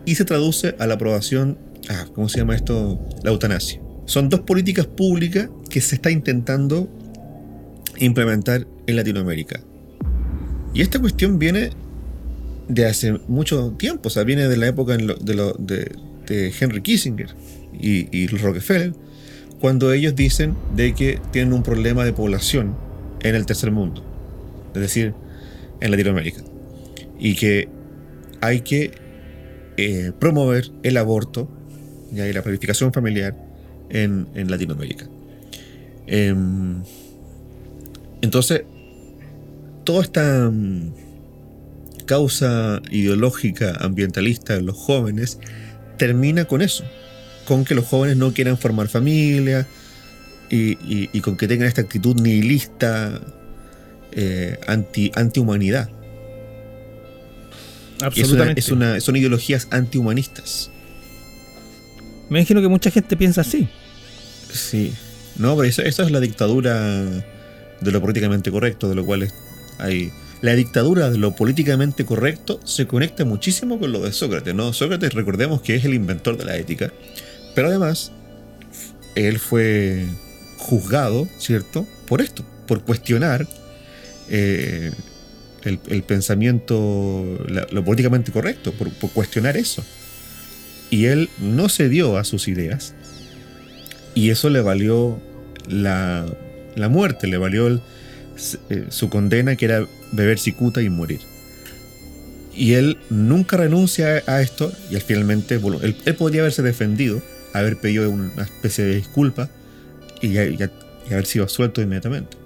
Y 0.06 0.16
se 0.16 0.26
traduce 0.26 0.76
a 0.80 0.88
la 0.88 0.96
aprobación, 0.96 1.58
¿cómo 2.14 2.30
se 2.30 2.40
llama 2.40 2.56
esto? 2.56 3.00
La 3.24 3.32
eutanasia. 3.32 3.82
Son 4.06 4.30
dos 4.30 4.42
políticas 4.42 4.88
públicas 4.88 5.50
que 5.70 5.80
se 5.82 5.96
está 5.96 6.12
intentando 6.12 6.90
implementar 7.98 8.68
en 8.88 8.96
Latinoamérica. 8.96 9.62
Y 10.74 10.82
esta 10.82 11.00
cuestión 11.00 11.38
viene 11.40 11.72
de 12.68 12.86
hace 12.86 13.14
mucho 13.28 13.72
tiempo, 13.78 14.08
o 14.08 14.10
sea, 14.10 14.24
viene 14.24 14.48
de 14.48 14.58
la 14.58 14.68
época 14.68 14.98
de, 14.98 15.92
Henry 16.60 16.82
Kissinger 16.82 17.36
y, 17.74 18.08
y 18.18 18.28
Rockefeller, 18.28 18.94
cuando 19.60 19.92
ellos 19.92 20.16
dicen 20.16 20.56
de 20.76 20.94
que 20.94 21.20
tienen 21.32 21.54
un 21.54 21.62
problema 21.62 22.06
de 22.06 22.14
población 22.14 22.76
en 23.22 23.36
el 23.36 23.46
tercer 23.46 23.72
mundo, 23.72 24.04
es 24.74 24.82
decir, 24.82 25.14
en 25.82 25.92
Latinoamérica, 25.92 26.42
y 27.20 27.36
que 27.36 27.68
hay 28.40 28.62
que 28.62 28.92
eh, 29.78 30.12
promover 30.20 30.72
el 30.84 30.98
aborto 30.98 31.50
y 32.12 32.34
la 32.34 32.42
planificación 32.42 32.92
familiar 32.92 33.36
en, 33.90 34.28
Latinoamérica. 34.50 35.08
Em, 36.08 36.84
entonces, 38.22 38.64
toda 39.84 40.04
esta 40.04 40.50
mm, 40.50 40.94
causa 42.06 42.82
ideológica 42.92 43.78
ambientalista 43.80 44.56
de 44.56 44.62
los 44.62 44.76
jóvenes 44.76 45.40
termina 45.98 46.46
con 46.46 46.62
eso, 46.62 46.84
con 47.46 47.64
que 47.64 47.76
los 47.76 47.86
jóvenes 47.86 48.18
no 48.18 48.34
quieran 48.34 48.58
formar 48.58 48.88
familia 48.88 49.68
y, 50.50 51.20
con 51.22 51.38
que 51.38 51.48
tengan 51.48 51.68
esta 51.68 51.82
actitud 51.82 52.20
nihilista, 52.20 53.22
eh, 54.12 54.60
anti, 54.68 55.12
antihumanidad. 55.16 55.90
Absolutamente. 58.02 58.62
son 58.62 59.16
ideologías 59.16 59.68
antihumanistas. 59.72 60.72
Me 62.30 62.40
imagino 62.40 62.62
que 62.62 62.70
mucha 62.70 62.92
gente 62.92 63.18
piensa 63.18 63.42
así. 63.42 63.68
Sí. 64.52 64.94
No, 65.38 65.56
pero 65.56 65.68
eso, 65.68 65.82
es 65.82 66.12
la 66.12 66.20
dictadura 66.20 67.04
de 67.04 67.92
lo 67.92 68.02
políticamente 68.02 68.52
correcto, 68.52 68.88
de 68.90 68.96
lo 68.96 69.06
cual 69.06 69.32
hay 69.80 70.12
la 70.42 70.56
dictadura 70.56 71.10
de 71.10 71.18
lo 71.18 71.36
políticamente 71.36 72.04
correcto 72.04 72.60
se 72.64 72.88
conecta 72.88 73.26
muchísimo 73.26 73.80
con 73.80 73.92
lo 73.92 74.02
de 74.02 74.12
Sócrates, 74.12 74.56
¿no? 74.56 74.74
Sócrates, 74.74 75.14
recordemos 75.14 75.62
que 75.62 75.76
es 75.76 75.86
el 75.86 75.94
inventor 75.94 76.38
de 76.38 76.46
la 76.46 76.58
ética, 76.58 76.92
pero 77.54 77.68
además, 77.68 78.12
él 79.16 79.38
fue 79.38 80.06
juzgado, 80.58 81.28
¿cierto? 81.38 81.86
Por 82.08 82.22
esto, 82.22 82.44
por 82.68 82.82
cuestionar 82.82 83.48
eh, 84.30 84.92
el, 85.64 86.04
pensamiento, 86.04 87.38
lo 87.72 87.86
políticamente 87.86 88.32
correcto, 88.32 88.74
por, 88.74 88.92
cuestionar 89.12 89.58
eso. 89.58 89.84
Y 90.90 91.06
él 91.06 91.30
no 91.40 91.70
cedió 91.70 92.18
a 92.18 92.24
sus 92.24 92.48
ideas. 92.48 92.94
Y 94.14 94.30
eso 94.30 94.50
le 94.50 94.62
valió 94.62 95.22
la, 95.68 96.26
muerte, 96.90 97.28
le 97.28 97.38
valió 97.38 97.70
eh, 97.70 98.86
su 98.90 99.10
condena, 99.10 99.56
que 99.56 99.66
era 99.66 99.88
beber 100.12 100.40
cicuta 100.40 100.82
y 100.82 100.90
morir. 100.90 101.22
Y 102.54 102.74
él 102.74 102.98
nunca 103.10 103.56
renuncia 103.56 104.24
a 104.28 104.42
esto, 104.42 104.74
y 104.90 104.96
finalmente, 104.98 105.58
bueno, 105.58 105.80
él 105.82 106.16
podría 106.16 106.42
haberse 106.42 106.62
defendido, 106.62 107.22
haber 107.54 107.78
pedido 107.78 108.10
una 108.10 108.44
especie 108.44 108.84
de 108.86 108.96
disculpa 108.96 109.50
y, 110.22 110.38
haber 110.38 111.26
sido 111.26 111.48
suelto 111.48 111.82
inmediatamente. 111.82 112.38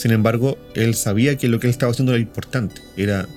Sin 0.00 0.12
embargo, 0.12 0.56
él 0.74 0.94
sabía 0.94 1.36
que 1.36 1.46
lo 1.46 1.60
que 1.60 1.66
él 1.66 1.72
estaba 1.72 1.92
haciendo 1.92 2.14
era 2.14 2.22
importante, 2.22 2.80
era 2.96 3.28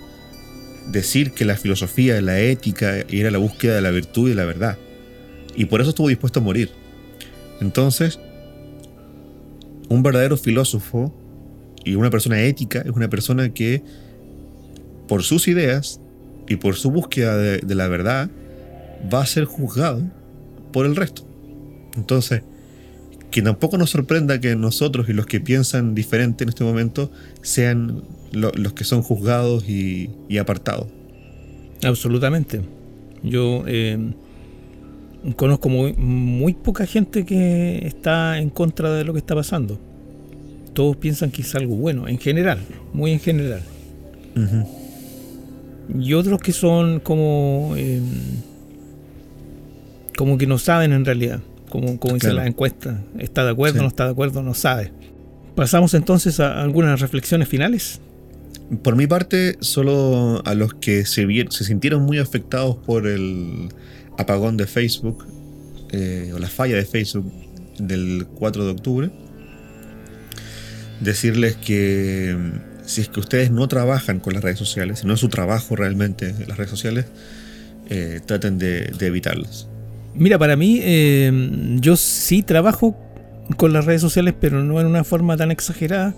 decir 0.93 1.33
que 1.33 1.43
la 1.43 1.57
filosofía, 1.57 2.21
la 2.21 2.39
ética, 2.39 2.99
era 3.09 3.31
la 3.31 3.37
búsqueda 3.37 3.75
de 3.75 3.81
la 3.81 3.91
virtud 3.91 4.27
y 4.27 4.29
de 4.29 4.35
la 4.35 4.45
verdad. 4.45 4.77
Y 5.57 5.65
por 5.65 5.81
eso 5.81 5.89
estuvo 5.89 6.07
dispuesto 6.07 6.39
a 6.39 6.41
morir. 6.41 6.71
Entonces, 7.59 8.17
un 9.89 10.03
verdadero 10.03 10.37
filósofo 10.37 11.13
y 11.83 11.95
una 11.95 12.09
persona 12.09 12.41
ética 12.41 12.79
es 12.79 12.91
una 12.91 13.09
persona 13.09 13.53
que, 13.53 13.83
por 15.09 15.23
sus 15.23 15.49
ideas 15.49 15.99
y 16.47 16.55
por 16.55 16.77
su 16.77 16.91
búsqueda 16.91 17.35
de, 17.35 17.57
de 17.57 17.75
la 17.75 17.89
verdad, 17.89 18.29
va 19.13 19.21
a 19.21 19.25
ser 19.25 19.43
juzgado 19.43 20.01
por 20.71 20.85
el 20.85 20.95
resto. 20.95 21.27
Entonces, 21.97 22.41
que 23.33 23.41
tampoco 23.41 23.77
nos 23.79 23.89
sorprenda 23.89 24.39
que 24.39 24.55
nosotros 24.55 25.09
y 25.09 25.13
los 25.13 25.25
que 25.25 25.39
piensan 25.41 25.95
diferente 25.95 26.43
en 26.43 26.49
este 26.49 26.63
momento 26.63 27.09
sean 27.41 28.03
lo- 28.31 28.51
los 28.51 28.73
que 28.73 28.83
son 28.83 29.01
juzgados 29.01 29.67
y, 29.67 30.11
y 30.29 30.37
apartados. 30.37 30.85
Absolutamente. 31.83 32.61
Yo 33.23 33.63
eh, 33.65 33.97
conozco 35.35 35.67
muy, 35.69 35.93
muy 35.93 36.53
poca 36.53 36.85
gente 36.85 37.25
que 37.25 37.85
está 37.87 38.37
en 38.39 38.49
contra 38.51 38.91
de 38.93 39.03
lo 39.03 39.13
que 39.13 39.19
está 39.19 39.33
pasando. 39.33 39.79
Todos 40.73 40.95
piensan 40.97 41.31
que 41.31 41.41
es 41.41 41.55
algo 41.55 41.75
bueno, 41.75 42.07
en 42.07 42.19
general, 42.19 42.59
muy 42.93 43.11
en 43.11 43.19
general. 43.19 43.61
Y 45.99 46.13
otros 46.13 46.39
que 46.39 46.51
son 46.53 46.99
como 46.99 47.73
eh, 47.77 47.99
como 50.17 50.37
que 50.37 50.45
no 50.47 50.57
saben 50.59 50.93
en 50.93 51.03
realidad, 51.05 51.41
como, 51.73 51.99
como 51.99 52.13
dicen 52.13 52.29
Claro. 52.29 52.35
las 52.37 52.47
encuestas, 52.47 52.97
está 53.17 53.43
de 53.43 53.49
acuerdo, 53.49 53.77
Sí. 53.79 53.81
no 53.81 53.87
está 53.87 54.05
de 54.05 54.11
acuerdo, 54.11 54.43
no 54.43 54.53
sabe. 54.53 54.91
Pasamos 55.55 55.95
entonces 55.95 56.39
a 56.39 56.61
algunas 56.61 57.01
reflexiones 57.01 57.47
finales. 57.47 57.99
Por 58.83 58.95
mi 58.95 59.07
parte, 59.07 59.57
solo 59.59 60.41
a 60.45 60.53
los 60.53 60.75
que 60.75 61.05
se, 61.05 61.27
se 61.49 61.63
sintieron 61.63 62.03
muy 62.03 62.19
afectados 62.19 62.75
por 62.77 63.07
el 63.07 63.69
apagón 64.19 64.55
de 64.57 64.67
Facebook 64.67 65.25
eh, 65.91 66.31
o 66.35 66.37
la 66.39 66.47
falla 66.47 66.75
de 66.75 66.85
Facebook 66.85 67.31
del 67.79 68.27
4 68.35 68.65
de 68.65 68.71
octubre, 68.71 69.11
decirles 71.01 71.55
que 71.55 72.35
mm, 72.37 72.85
si 72.85 73.01
es 73.01 73.09
que 73.09 73.19
ustedes 73.19 73.49
no 73.51 73.67
trabajan 73.67 74.19
con 74.19 74.33
las 74.33 74.43
redes 74.43 74.59
sociales, 74.59 74.99
si 74.99 75.07
no 75.07 75.13
es 75.15 75.19
su 75.19 75.29
trabajo 75.29 75.75
realmente 75.75 76.33
las 76.47 76.57
redes 76.57 76.69
sociales, 76.69 77.05
eh, 77.89 78.21
traten 78.25 78.57
de, 78.57 78.91
de 78.97 79.07
evitarlas. 79.07 79.67
Mira, 80.15 80.37
para 80.37 80.55
mí, 80.55 80.79
eh, 80.81 81.31
yo 81.79 81.95
sí 81.95 82.43
trabajo 82.43 82.95
con 83.57 83.73
las 83.73 83.85
redes 83.85 84.01
sociales, 84.01 84.33
pero 84.39 84.63
no 84.63 84.79
en 84.79 84.87
una 84.87 85.03
forma 85.03 85.37
tan 85.37 85.51
exagerada. 85.51 86.13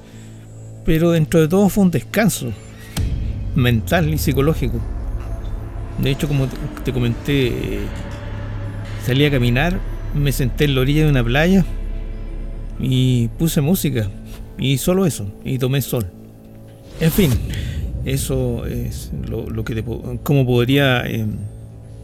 Pero 0.83 1.11
dentro 1.11 1.41
de 1.41 1.47
todo 1.47 1.69
fue 1.69 1.83
un 1.83 1.91
descanso 1.91 2.51
mental 3.55 4.13
y 4.13 4.17
psicológico. 4.17 4.79
De 6.01 6.11
hecho, 6.11 6.27
como 6.27 6.47
te, 6.83 6.91
comenté, 6.91 7.79
salí 9.05 9.25
a 9.25 9.31
caminar, 9.31 9.79
me 10.13 10.31
senté 10.31 10.65
en 10.65 10.75
la 10.75 10.81
orilla 10.81 11.05
de 11.05 11.09
una 11.09 11.23
playa 11.23 11.65
y 12.79 13.29
puse 13.39 13.61
música. 13.61 14.09
Y 14.57 14.77
solo 14.77 15.05
eso, 15.05 15.27
y 15.43 15.57
tomé 15.57 15.81
sol. 15.81 16.05
En 16.99 17.11
fin, 17.11 17.31
eso 18.05 18.65
es 18.65 19.11
lo, 19.27 19.65
que 19.65 19.75
te, 19.75 19.83
cómo 20.23 20.45
podría 20.45 21.01
eh, 21.05 21.25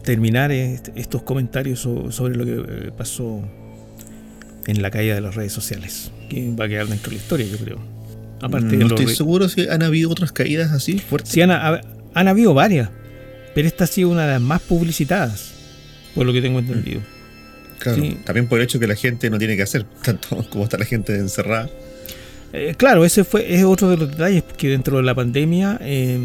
terminar 0.04 0.50
est- 0.52 0.88
estos 0.96 1.22
comentarios 1.22 1.80
so- 1.80 2.10
sobre 2.12 2.36
lo 2.36 2.44
que 2.44 2.52
eh, 2.88 2.90
pasó 2.96 3.40
en 4.66 4.82
la 4.82 4.90
caída 4.90 5.14
de 5.14 5.20
las 5.20 5.34
redes 5.34 5.52
sociales, 5.52 6.10
que 6.28 6.50
va 6.54 6.66
a 6.66 6.68
quedar 6.68 6.86
dentro 6.86 7.10
de 7.10 7.16
la 7.16 7.22
historia, 7.22 7.46
yo 7.46 7.58
creo. 7.58 7.78
Aparte 8.40 8.76
no 8.76 8.86
estoy 8.86 9.14
seguro 9.14 9.48
si 9.48 9.68
han 9.68 9.82
habido 9.82 10.10
otras 10.10 10.32
caídas 10.32 10.72
así 10.72 10.98
fuertes. 10.98 11.32
Sí, 11.32 11.40
han, 11.42 11.50
ha- 11.50 11.80
han 12.14 12.28
habido 12.28 12.54
varias, 12.54 12.90
pero 13.54 13.68
esta 13.68 13.84
ha 13.84 13.86
sido 13.86 14.08
una 14.10 14.26
de 14.26 14.32
las 14.32 14.40
más 14.40 14.60
publicitadas, 14.62 15.52
por 16.14 16.26
lo 16.26 16.32
que 16.32 16.42
tengo 16.42 16.58
entendido. 16.58 17.00
Claro, 17.78 18.00
sí. 18.02 18.16
También 18.24 18.46
por 18.48 18.58
el 18.60 18.64
hecho 18.64 18.78
que 18.78 18.86
la 18.86 18.94
gente 18.94 19.28
no 19.30 19.38
tiene 19.38 19.56
que 19.56 19.62
hacer, 19.62 19.84
tanto 20.04 20.44
como 20.50 20.64
está 20.64 20.78
la 20.78 20.84
gente 20.84 21.14
encerrada. 21.16 21.68
Eh, 22.52 22.74
claro, 22.76 23.04
ese 23.04 23.24
fue 23.24 23.54
es 23.54 23.64
otro 23.64 23.88
de 23.88 23.96
los 23.96 24.10
detalles 24.10 24.44
que 24.56 24.68
dentro 24.68 24.98
de 24.98 25.02
la 25.04 25.14
pandemia 25.14 25.78
eh, 25.80 26.18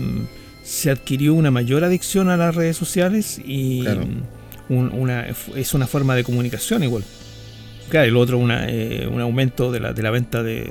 se 0.68 0.90
adquirió 0.92 1.34
una 1.34 1.50
mayor 1.50 1.84
adicción 1.86 2.30
a 2.30 2.36
las 2.38 2.54
redes 2.56 2.76
sociales 2.76 3.40
y 3.44 3.82
Claro. 3.84 4.06
un- 4.70 4.92
una, 4.94 5.26
es 5.56 5.74
una 5.74 5.88
forma 5.88 6.14
de 6.16 6.24
comunicación 6.26 6.84
igual. 6.84 7.04
Claro, 7.90 8.06
y 8.08 8.12
lo 8.12 8.20
otro 8.20 8.38
una, 8.38 8.68
eh, 8.70 9.08
un 9.10 9.22
aumento 9.22 9.72
de 9.72 9.80
la, 9.80 9.94
de 9.94 10.04
la 10.04 10.12
venta 10.12 10.44
de, 10.44 10.70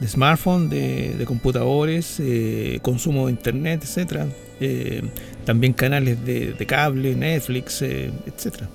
de 0.00 0.06
smartphones, 0.08 0.68
de, 0.68 1.14
de 1.16 1.24
computadores, 1.24 2.16
eh, 2.20 2.78
consumo 2.82 3.26
de 3.26 3.32
internet, 3.32 3.80
etcétera. 3.84 4.26
Eh, 4.60 5.02
también 5.46 5.72
canales 5.72 6.22
de, 6.26 6.52
de 6.52 6.66
cable, 6.66 7.14
Netflix, 7.14 7.80
eh, 7.80 8.10
etcétera, 8.26 8.68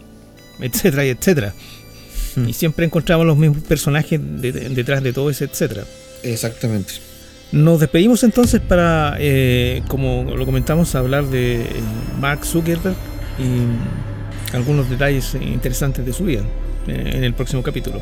etcétera 0.59 1.05
y 1.05 1.09
etcétera. 1.09 1.53
Hmm. 2.35 2.49
Y 2.49 2.53
siempre 2.53 2.85
encontramos 2.87 3.27
los 3.27 3.37
mismos 3.37 3.61
personajes 3.63 4.19
de- 4.41 4.51
de- 4.51 4.69
detrás 4.69 5.03
de 5.03 5.13
todo 5.13 5.29
ese 5.29 5.45
etcétera. 5.45 5.83
Exactamente. 6.23 6.93
Nos 7.55 7.79
despedimos 7.79 8.21
entonces 8.25 8.59
para, 8.59 9.15
eh, 9.17 9.81
como 9.87 10.25
lo 10.35 10.45
comentamos, 10.45 10.93
hablar 10.93 11.25
de 11.27 11.61
eh, 11.61 11.67
Mark 12.19 12.43
Zuckerberg 12.45 12.97
y 13.39 14.53
algunos 14.53 14.89
detalles 14.89 15.35
interesantes 15.35 16.05
de 16.05 16.11
su 16.11 16.25
vida 16.25 16.41
eh, 16.85 17.11
en 17.15 17.23
el 17.23 17.33
próximo 17.33 17.63
capítulo. 17.63 18.01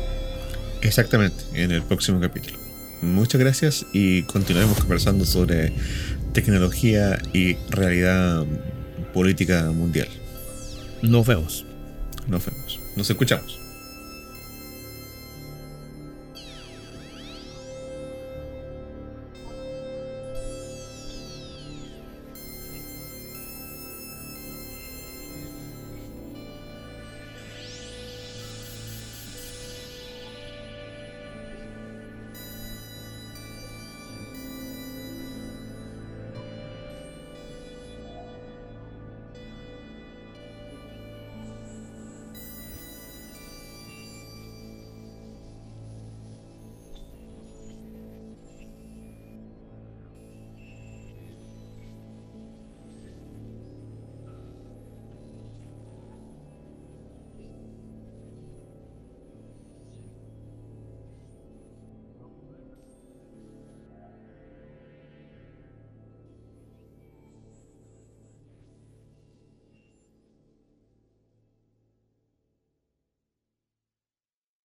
Exactamente, 0.82 1.44
en 1.54 1.70
el 1.70 1.82
próximo 1.82 2.18
capítulo. 2.18 2.58
Muchas 3.00 3.40
gracias 3.40 3.86
y 3.92 4.24
continuaremos 4.24 4.76
conversando 4.80 5.24
sobre 5.24 5.72
tecnología 6.32 7.22
y 7.32 7.54
realidad 7.70 8.44
política 9.12 9.70
mundial. 9.70 10.08
Nos 11.00 11.28
vemos. 11.28 11.64
Nos 12.26 12.44
vemos. 12.44 12.80
Nos 12.96 13.08
escuchamos. 13.08 13.63